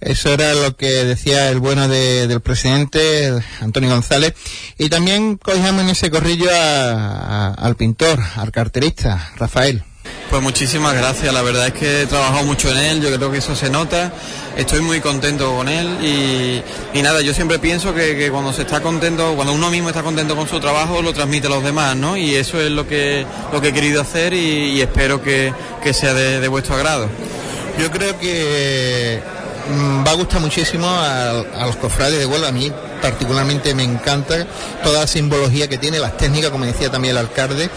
[0.00, 4.34] Eso era lo que decía el bueno del presidente, Antonio González.
[4.78, 9.84] Y también cogíamos en ese corrillo al pintor, al carterista, Rafael.
[10.30, 13.38] Pues muchísimas gracias, la verdad es que he trabajado mucho en él, yo creo que
[13.38, 14.12] eso se nota,
[14.56, 16.62] estoy muy contento con él
[16.94, 20.36] y, nada, yo siempre pienso que, cuando se está contento, cuando uno mismo está contento
[20.36, 22.16] con su trabajo, lo transmite a los demás, ¿no?
[22.16, 25.52] Y eso es lo que, lo que he querido hacer y, espero que,
[25.92, 27.08] sea de vuestro agrado.
[27.78, 29.20] Yo creo que
[30.06, 32.48] va a gustar muchísimo a, los cofrades de Huelva.
[32.48, 34.46] A mí particularmente me encanta
[34.82, 37.70] toda la simbología que tiene, las técnicas, como decía también el alcalde.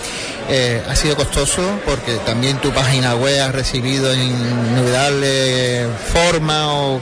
[0.49, 6.99] Eh, ha sido costoso porque también tu página web ha recibido innumerable formas o,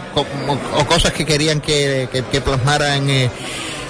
[0.88, 3.30] cosas que querían que, que, plasmaran eh,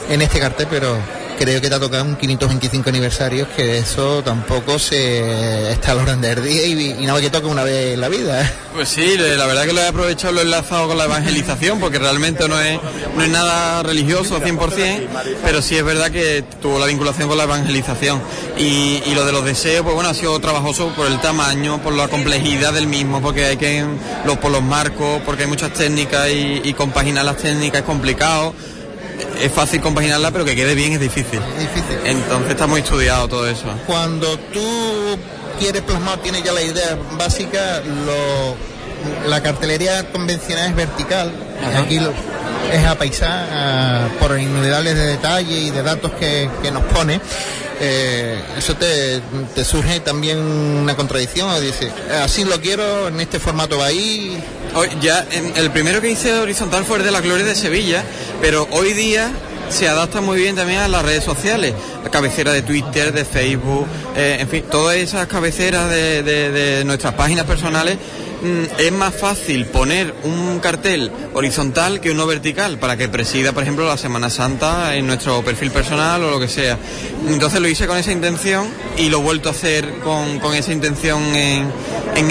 [0.10, 0.98] en este cartel, pero
[1.42, 6.06] creo que te ha tocado un 525 aniversario, que eso tampoco se está a los
[6.06, 8.48] grandes días y, y nada que toca una vez en la vida.
[8.76, 11.98] Pues sí, la verdad que lo he aprovechado, lo he enlazado con la evangelización, porque
[11.98, 12.80] realmente no es,
[13.16, 15.08] no es nada religioso 100%,
[15.44, 18.22] pero sí es verdad que tuvo la vinculación con la evangelización.
[18.60, 22.08] Y, lo de los deseos, pues bueno, ha sido trabajoso por el tamaño, por la
[22.08, 23.84] complejidad del mismo, porque hay que,
[24.26, 28.54] los, por los marcos, porque hay muchas técnicas y, y compaginar las técnicas es complicado
[29.42, 31.40] es fácil compaginarla, pero que quede bien es difícil.
[31.60, 32.00] difícil.
[32.06, 33.66] Entonces está muy estudiado todo eso.
[33.88, 35.18] Cuando tú
[35.60, 41.32] quieres plasmar, tienes ya la idea básica, lo, la cartelería convencional es vertical,
[41.78, 42.00] aquí
[42.72, 47.20] es apaisada por innumerables de detalles y de datos que, nos pone.
[47.84, 49.22] Eh, eso te,
[49.63, 51.91] surge también una contradicción, dice,
[52.24, 54.38] así lo quiero, en este formato va ahí,
[55.02, 58.04] ya el primero que hice horizontal fue el de la Gloria de Sevilla,
[58.39, 59.32] pero hoy día
[59.70, 63.88] se adapta muy bien también a las redes sociales, la cabecera de Twitter, de Facebook,
[64.15, 67.98] eh, en fin, todas esas cabeceras de nuestras páginas personales
[68.80, 73.88] es más fácil poner un cartel horizontal que uno vertical para que presida, por ejemplo,
[73.88, 76.78] la Semana Santa en nuestro perfil personal o lo que sea.
[77.28, 81.24] Entonces lo hice con esa intención y lo he vuelto a hacer con, esa intención
[81.36, 81.72] en,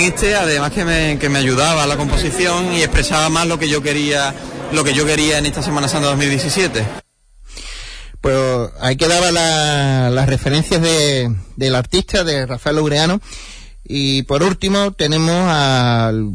[0.01, 3.83] este, además que me, que me ayudaba la composición y expresaba más lo que yo
[3.83, 4.35] quería,
[4.73, 6.85] lo que yo quería en esta Semana Santa 2017
[8.21, 13.21] pues ahí quedaba las referencias de, del artista, de Rafael Laureano,
[13.93, 16.31] y por último tenemos al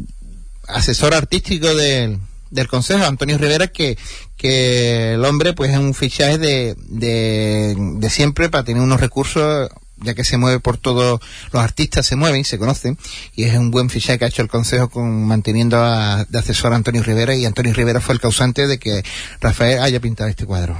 [0.68, 2.18] asesor artístico del,
[2.50, 3.96] del Consejo, Antonio Rivera, que,
[4.36, 10.12] que el hombre pues es un fichaje de, de, siempre para tener unos recursos ya
[10.12, 11.18] que se mueve por todos
[11.50, 12.98] los artistas se mueven, se conocen,
[13.34, 16.74] y es un buen fichaje que ha hecho el Consejo con manteniendo a, de asesor
[16.74, 19.02] a Antonio Rivera, y Antonio Rivera fue el causante de que
[19.40, 20.76] Rafael haya pintado este cuadro.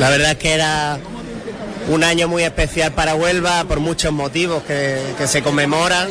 [0.00, 0.98] La verdad que era
[1.88, 6.08] un año muy especial para Huelva por muchos motivos que, se conmemoran.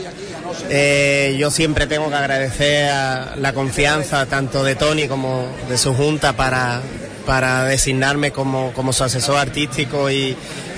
[0.70, 5.94] Eh, yo siempre tengo que agradecer a la confianza tanto de Tony como de su
[5.94, 6.82] junta para,
[7.26, 10.38] para designarme como, su asesor artístico y,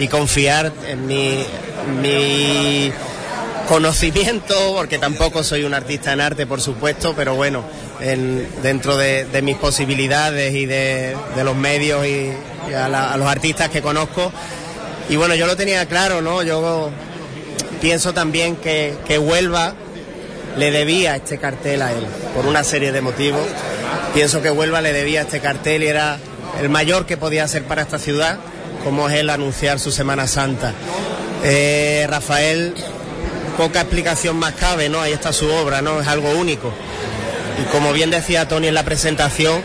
[0.10, 1.44] confiar en mi,
[2.02, 2.92] mi
[3.68, 7.64] conocimiento, porque tampoco soy un artista en arte, por supuesto, pero bueno,
[8.62, 12.32] dentro de, mis posibilidades y de, los medios y,
[12.74, 14.32] a, los artistas que conozco,
[15.10, 16.44] y bueno, yo lo tenía claro, ¿no?
[16.44, 16.90] Yo
[17.82, 19.74] pienso también que, que Huelva
[20.58, 23.46] le debía este cartel a él, por una serie de motivos.
[24.14, 26.18] Pienso que Huelva le debía este cartel y era
[26.60, 28.40] el mayor que podía hacer para esta ciudad,
[28.84, 30.74] como es el anunciar su Semana Santa.
[31.44, 32.74] Eh, Rafael,
[33.58, 35.00] poca explicación más cabe, ¿no?
[35.02, 36.02] Ahí está su obra, ¿no?
[36.02, 36.74] Es algo único.
[37.62, 39.62] Y como bien decía Tony en la presentación,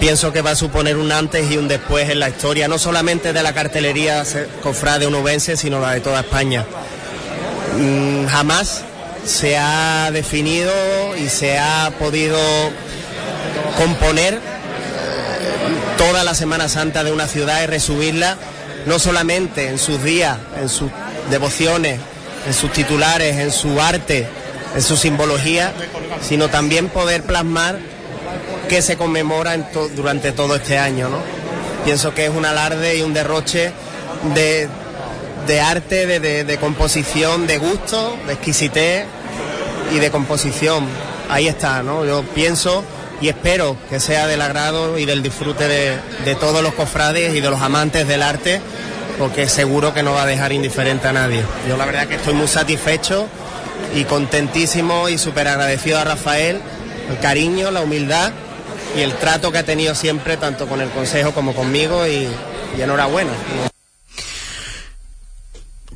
[0.00, 3.32] pienso que va a suponer un antes y un después en la historia, no solamente
[3.32, 4.24] de la cartelería
[4.62, 6.64] cofrade unubense, sino la de toda España.
[7.78, 8.82] Mm, jamás
[9.24, 10.72] se ha definido
[11.16, 12.38] y se ha podido
[13.78, 14.38] componer
[15.96, 18.36] toda la Semana Santa de una ciudad y resubirla
[18.86, 20.90] no solamente en sus días, en sus
[21.30, 22.00] devociones,
[22.46, 24.28] en sus titulares, en su arte,
[24.74, 25.72] en su simbología,
[26.20, 27.78] sino también poder plasmar
[28.68, 29.56] que se conmemora
[29.94, 31.08] durante todo este año.
[31.08, 31.18] ¿no?
[31.84, 33.72] Pienso que es un alarde y un derroche
[34.34, 39.04] de, arte, de, composición, de gusto, de exquisitez
[39.94, 40.86] y de composición.
[41.28, 42.04] Ahí está, ¿no?
[42.04, 42.84] Yo pienso
[43.20, 47.40] y espero que sea del agrado y del disfrute de, de todos los cofrades y
[47.40, 48.60] de los amantes del arte,
[49.18, 51.42] porque seguro que no va a dejar indiferente a nadie.
[51.68, 53.26] Yo la verdad que estoy muy satisfecho
[53.94, 56.60] y contentísimo y súper agradecido a Rafael,
[57.10, 58.32] el cariño, la humildad
[58.96, 62.28] y el trato que ha tenido siempre, tanto con el Consejo como conmigo, y,
[62.78, 63.32] enhorabuena.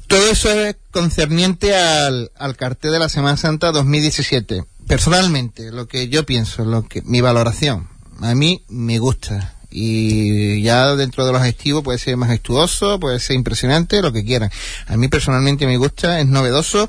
[0.07, 4.65] Todo eso es concerniente al, cartel de la Semana Santa 2017.
[4.87, 7.89] Personalmente, lo que yo pienso, lo que mi valoración,
[8.21, 9.55] a mí me gusta.
[9.71, 14.51] Y ya dentro de los adjetivos puede ser majestuoso, puede ser impresionante, lo que quieran.
[14.87, 16.89] A mí personalmente me gusta, es novedoso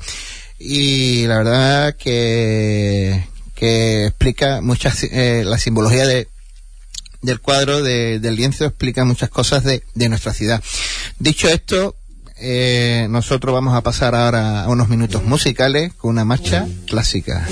[0.58, 3.26] y la verdad que,
[3.60, 6.28] que explica muchas, eh, la simbología de,
[7.20, 10.62] del cuadro de, del lienzo explica muchas cosas de, de nuestra ciudad.
[11.18, 11.94] Dicho esto,
[12.38, 17.46] eh, nosotros vamos a pasar ahora a unos minutos musicales con una marcha clásica.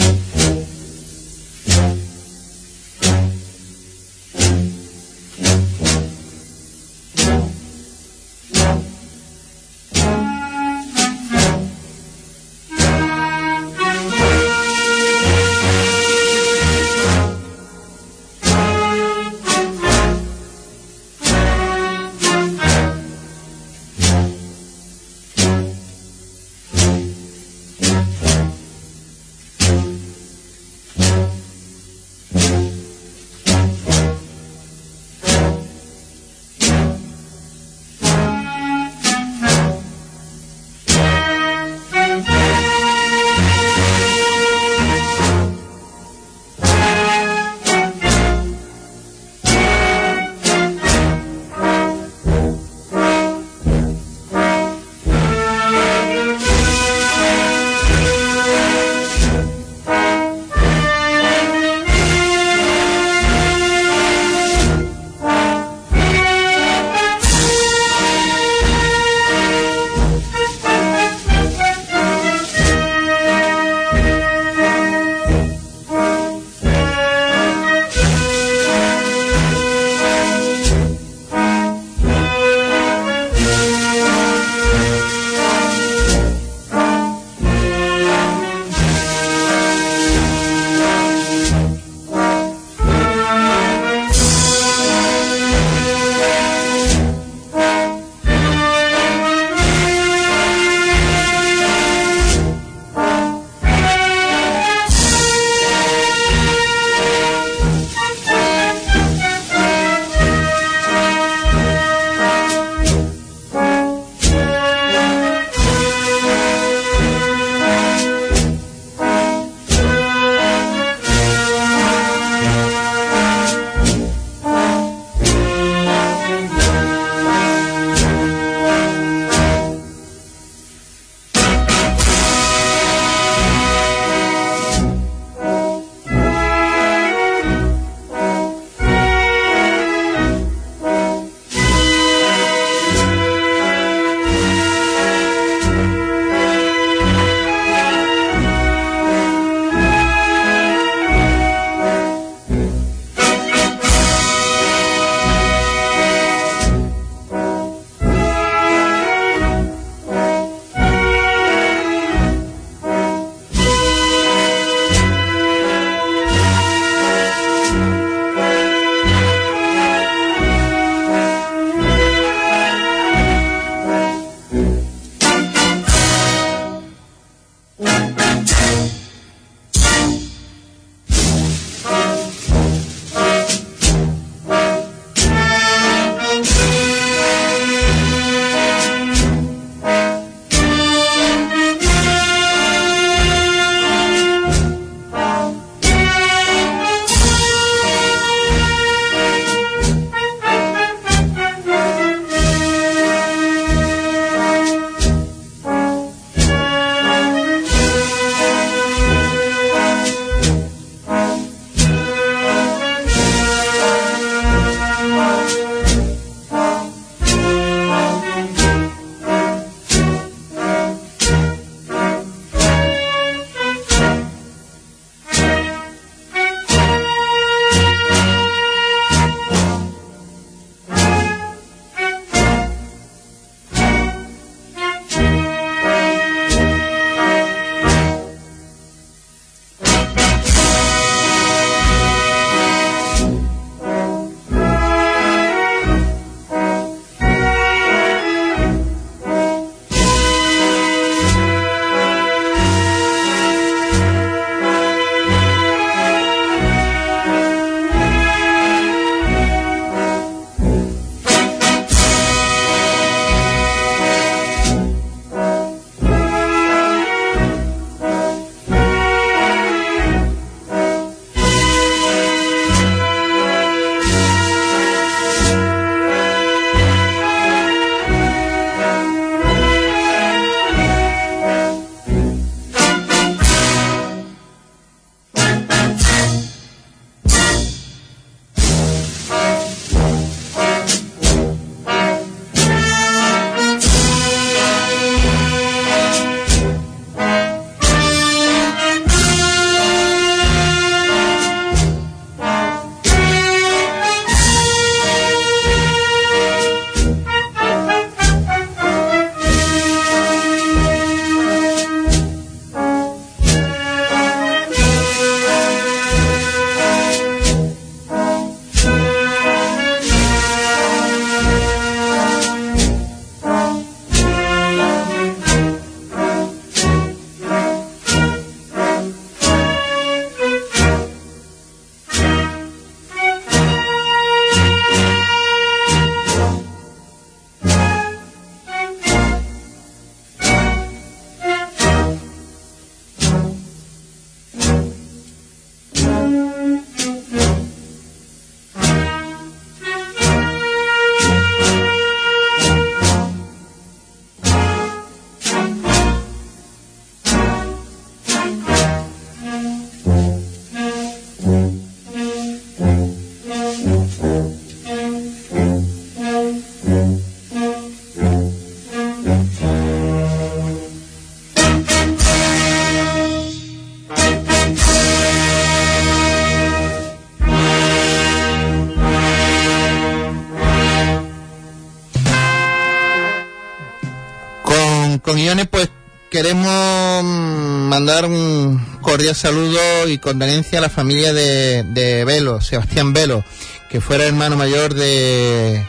[385.28, 385.90] Con guiones, pues
[386.30, 393.44] queremos mm, mandar un cordial saludo y condolencia a la familia de, Velo, Sebastián Velo,
[393.90, 395.84] que fuera hermano mayor de,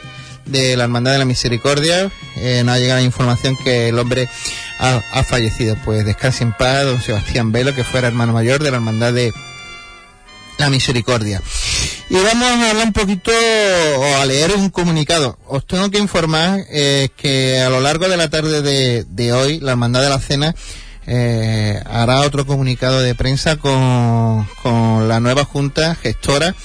[0.46, 2.12] la Hermandad de la Misericordia.
[2.36, 4.28] Eh, nos ha llegado la información que el hombre
[4.78, 5.78] ha, ha, fallecido.
[5.86, 9.34] Pues descanse en paz, don Sebastián Velo, que fuera hermano mayor de la Hermandad de
[10.58, 11.42] la Misericordia.
[12.10, 15.38] Y vamos a hablar un poquito o a leer un comunicado.
[15.46, 18.62] Os tengo que informar eh, que a lo largo de la tarde
[19.04, 20.56] de, hoy, la Hermandad de la Cena
[21.06, 26.56] eh, hará otro comunicado de prensa con, con la nueva Junta Gestora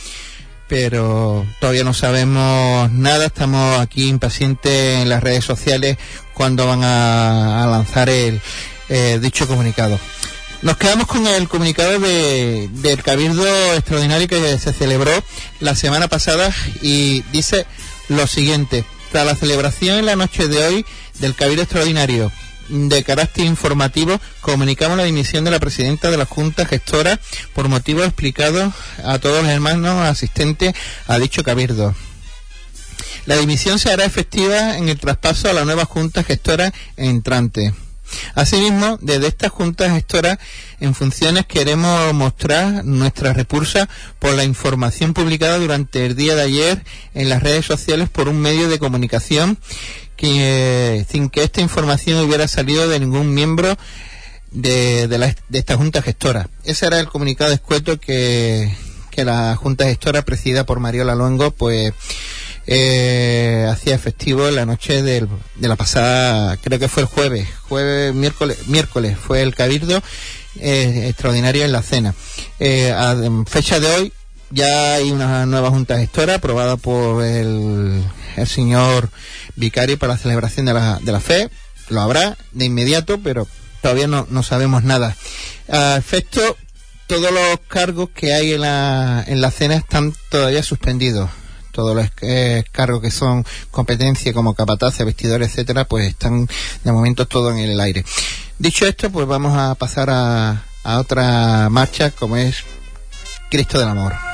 [0.67, 3.27] pero todavía no sabemos nada.
[3.27, 5.99] Estamos aquí impacientes en las redes sociales
[6.33, 8.41] cuando van a, a lanzar el
[8.89, 9.99] eh, dicho comunicado.
[10.65, 13.45] Nos quedamos con el comunicado de, del Cabildo
[13.75, 15.12] Extraordinario que se celebró
[15.61, 16.51] la semana pasada
[16.81, 17.67] y dice
[18.09, 18.83] lo siguiente.
[19.12, 20.87] Tras la celebración en la noche de hoy
[21.19, 22.33] del Cabildo Extraordinario
[22.71, 27.21] de carácter informativo, comunicamos la dimisión de la presidenta de la Junta Gestora
[27.53, 28.73] por motivos explicados
[29.05, 30.73] a todos los hermanos asistentes
[31.07, 31.95] a dicho cabildo.
[33.27, 37.75] La dimisión se hará efectiva en el traspaso a la nueva Junta Gestora entrante.
[38.35, 40.39] Asimismo, desde esta Junta Gestora
[40.81, 43.89] en funciones queremos mostrar nuestra repulsa
[44.19, 46.85] por la información publicada durante el día de ayer
[47.15, 49.59] en las redes sociales por un medio de comunicación
[50.17, 53.77] que, sin que esta información hubiera salido de ningún miembro
[54.51, 56.49] de, de, la, de esta Junta Gestora.
[56.65, 58.73] Ese era el comunicado escueto que,
[59.11, 61.93] que la Junta Gestora, presidida por Mariola Luengo, pues
[62.67, 68.15] eh, hacía efectivo la noche del, de la pasada, creo que fue el jueves, jueves,
[68.15, 70.03] miércoles, miércoles fue el cabildo
[70.61, 72.15] eh, extraordinario en la cena.
[72.59, 74.12] Eh, a fecha de hoy
[74.51, 78.03] ya hay una nueva junta gestora aprobada por el,
[78.37, 79.11] el señor
[79.57, 81.51] vicario para la celebración de la, de la fe.
[81.89, 83.47] Lo habrá de inmediato, pero
[83.83, 85.17] todavía no, no sabemos nada.
[85.69, 86.57] A efecto,
[87.07, 91.29] todos los cargos que hay en la, en la cena están todavía suspendidos
[91.75, 96.49] todos los eh, cargos que son competencia como capataz, vestidores, etcétera, pues están
[96.85, 98.05] de momento todo en el aire.
[98.59, 102.62] Dicho esto, pues vamos a pasar a, a otra marcha como es
[103.51, 104.34] Cristo del Amor.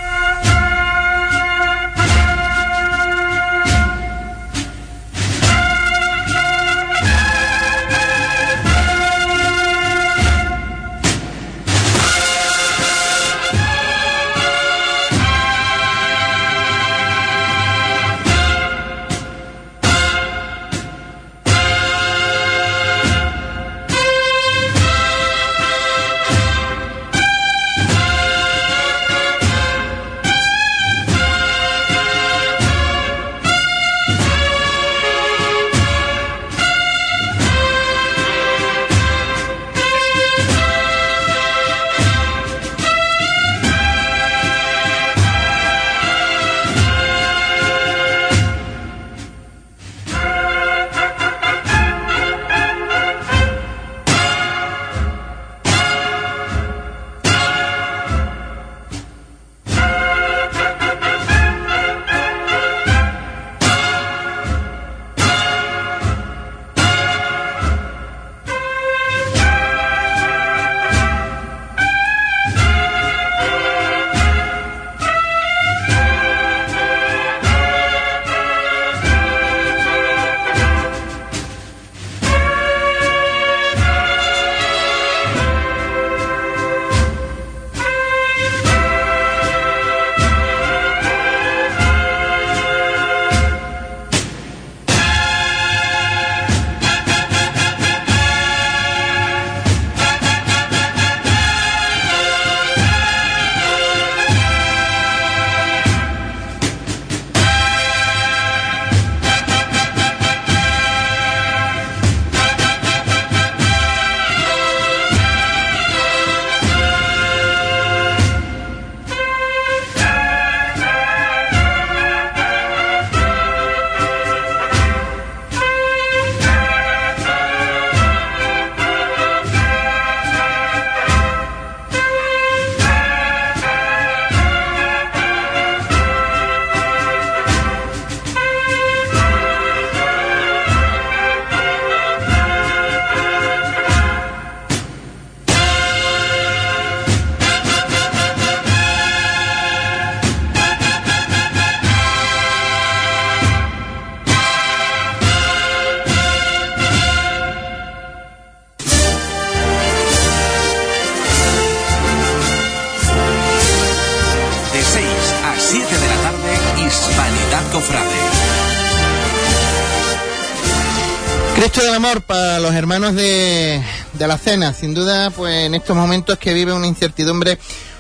[171.54, 173.82] Cristo del Amor para los hermanos de,
[174.14, 174.72] de la cena.
[174.72, 177.58] Sin duda, pues en estos momentos que vive una incertidumbre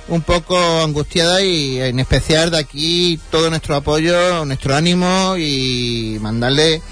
[0.08, 6.82] un poco angustiada y en especial de aquí todo nuestro apoyo, nuestro ánimo y mandarle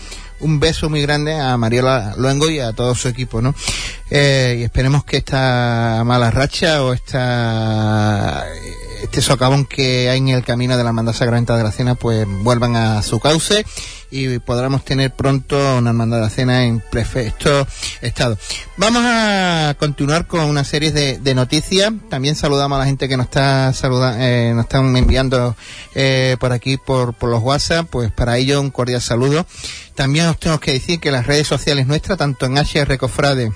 [0.41, 3.55] un beso muy grande a Mariola Luengo y a todo su equipo, ¿no?
[4.11, 8.45] Eh, y esperemos que esta mala racha o esta
[9.03, 12.26] este socavón que hay en el camino de la hermandad sacramenta de la cena pues
[12.26, 13.64] vuelvan a su cauce
[14.11, 17.66] y podremos tener pronto una hermandad cena en perfecto
[18.00, 18.38] estado.
[18.76, 21.92] Vamos a continuar con una serie de, de noticias.
[22.09, 25.56] También saludamos a la gente que nos está saludando, eh, nos están enviando
[25.94, 27.86] eh, por aquí por, por los WhatsApp.
[27.90, 29.46] Pues para ello un cordial saludo.
[29.94, 33.52] También os tengo que decir que las redes sociales nuestras, tanto en HR Cofrade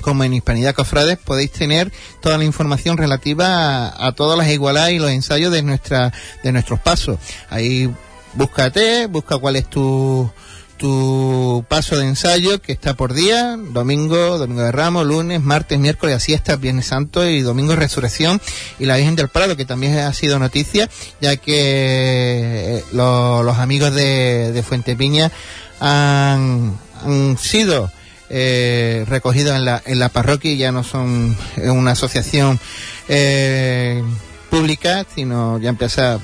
[0.00, 4.90] como en Hispanidad Cofrades podéis tener toda la información relativa a, a, todas las igualadas
[4.90, 6.12] y los ensayos de nuestra
[6.42, 7.18] de nuestros pasos.
[7.48, 7.90] Ahí
[8.36, 10.30] búscate, busca cuál es tu
[10.76, 16.16] tu paso de ensayo que está por día, domingo, domingo de Ramos, lunes, martes, miércoles,
[16.16, 18.40] así está Viernes Santo y domingo Resurrección
[18.78, 20.88] y la Virgen del Prado, que también ha sido noticia,
[21.20, 25.32] ya que lo, los amigos de, de Fuente Piña
[25.80, 27.90] han, han sido
[28.28, 32.60] eh, recogidos en la, en la parroquia y ya no son una asociación
[33.08, 34.02] eh,
[34.50, 36.18] pública, sino ya empieza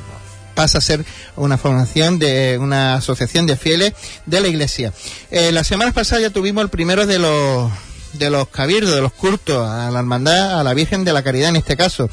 [0.52, 1.04] pasa a ser
[1.36, 3.92] una formación de una asociación de fieles
[4.26, 4.92] de la iglesia.
[5.30, 7.70] Eh, la semana pasada ya tuvimos el primero de los
[8.12, 11.48] de los cabildos, de los cultos a la hermandad, a la Virgen de la Caridad
[11.48, 12.10] en este caso.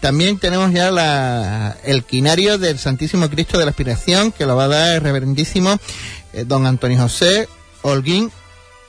[0.00, 4.64] También tenemos ya la, el quinario del Santísimo Cristo de la Aspiración, que lo va
[4.64, 5.78] a dar el reverendísimo
[6.32, 7.48] eh, don Antonio José
[7.82, 8.30] Holguín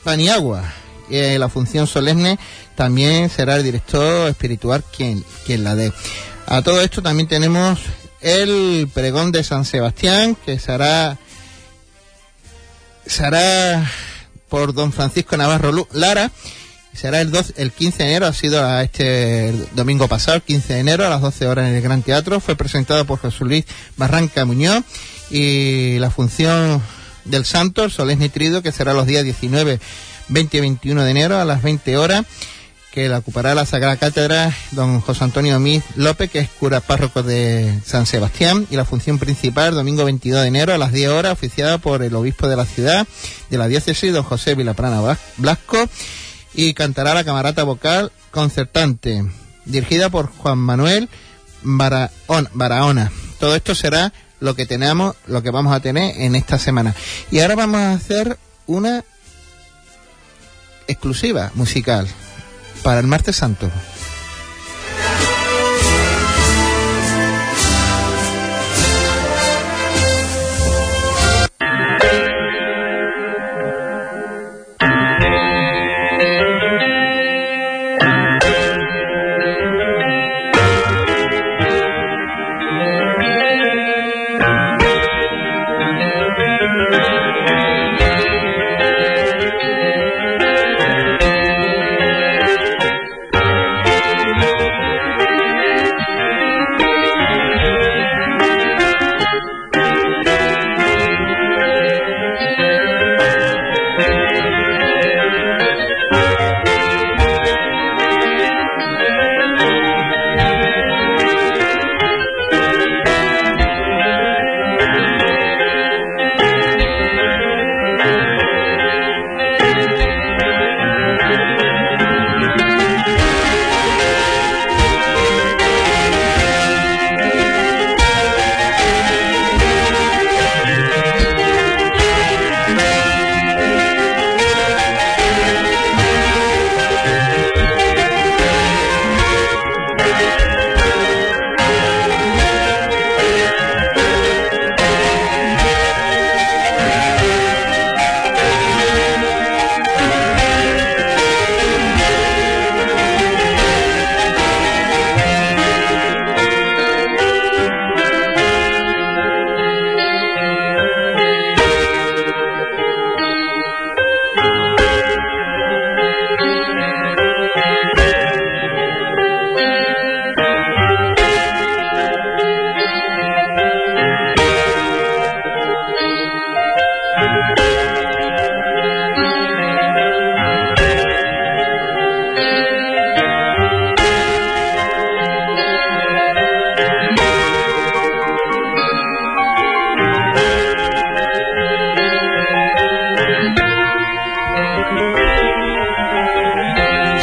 [0.03, 0.63] Paniagua.
[1.09, 2.39] Eh, la función solemne
[2.75, 5.93] también será el director espiritual quien, quien la dé.
[6.47, 7.79] A todo esto también tenemos
[8.25, 11.19] el pregón de San Sebastián, que será,
[13.05, 13.87] será
[14.49, 16.31] por don Francisco Navarro Lara,
[16.91, 20.79] será el, 12, el 15 de enero, ha sido este domingo pasado, el 15 de
[20.79, 23.65] enero, a las 12 horas en el Gran Teatro, fue presentado por Jesús Luis
[23.95, 24.83] Barranca Muñoz,
[25.29, 26.81] y la función
[27.25, 29.79] del Santo, el Solemne Trido, que será los días 19,
[30.29, 32.25] 20 y 21 de enero a las 20 horas,
[32.95, 37.23] que la ocupará la Sagrada Cátedra don José Antonio Miz López, que es cura párroco
[37.23, 41.33] de San Sebastián, y la función principal, domingo 22 de enero a las 10 horas,
[41.33, 43.05] oficiada por el obispo de la ciudad,
[43.49, 45.89] de la diócesis, don José Vilaprana Blasco,
[46.53, 49.29] y cantará la camarata vocal concertante,
[49.65, 51.09] dirigida por Juan Manuel
[51.63, 53.11] Barahona.
[53.41, 56.95] Todo esto será lo que tenemos, lo que vamos a tener en esta semana.
[57.29, 59.03] Y ahora vamos a hacer una
[60.87, 62.07] exclusiva musical
[62.85, 63.67] para el martes santo.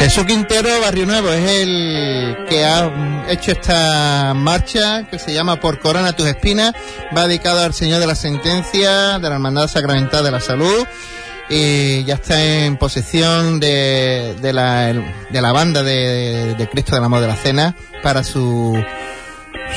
[0.03, 5.79] Jesús Quintero, Barrio Nuevo, es el que ha hecho esta marcha que se llama Por
[5.79, 6.73] Corona tus espinas.
[7.15, 10.85] Va dedicado al Señor de la Sentencia, de la Hermandad Sacramental de la Salud.
[11.49, 17.37] Y ya está en posesión de, la, banda de, de Cristo del Amor de la
[17.37, 17.73] Cena
[18.03, 18.77] para su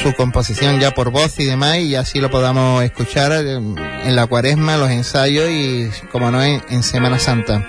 [0.02, 4.76] su composición ya por voz y demás y así lo podamos escuchar en la cuaresma,
[4.76, 7.64] los ensayos y como no en Semana Santa.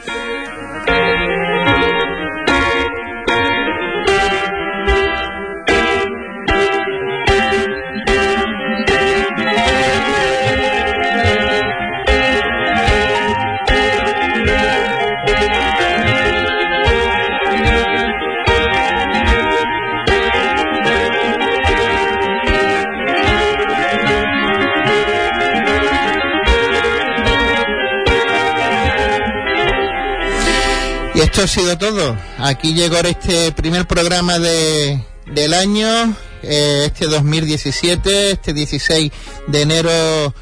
[31.38, 32.18] Esto ha sido todo.
[32.40, 39.12] Aquí llegó este primer programa de, del año, eh, este 2017, este 16
[39.46, 40.34] de enero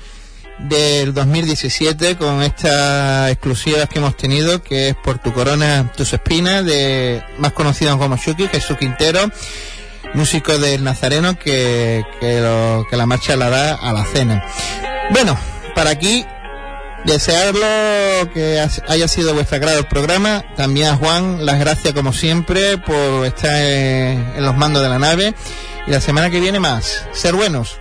[0.60, 6.64] del 2017, con estas exclusivas que hemos tenido, que es por tu corona, tus espinas,
[6.64, 9.30] de más conocido como Shuki, Jesús Quintero,
[10.14, 14.46] músico del Nazareno, que, que, lo, que la marcha la da a la cena.
[15.10, 15.38] Bueno,
[15.76, 16.26] para aquí
[17.06, 20.44] desearlo que haya sido vuestra agrado el programa.
[20.56, 25.34] También a Juan, las gracias como siempre por estar en los mandos de la nave.
[25.88, 27.06] Y la semana que viene más.
[27.14, 27.80] Ser buenos.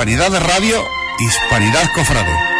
[0.00, 0.88] Hispanidad de Radio,
[1.18, 2.59] Hispanidad Cofrade.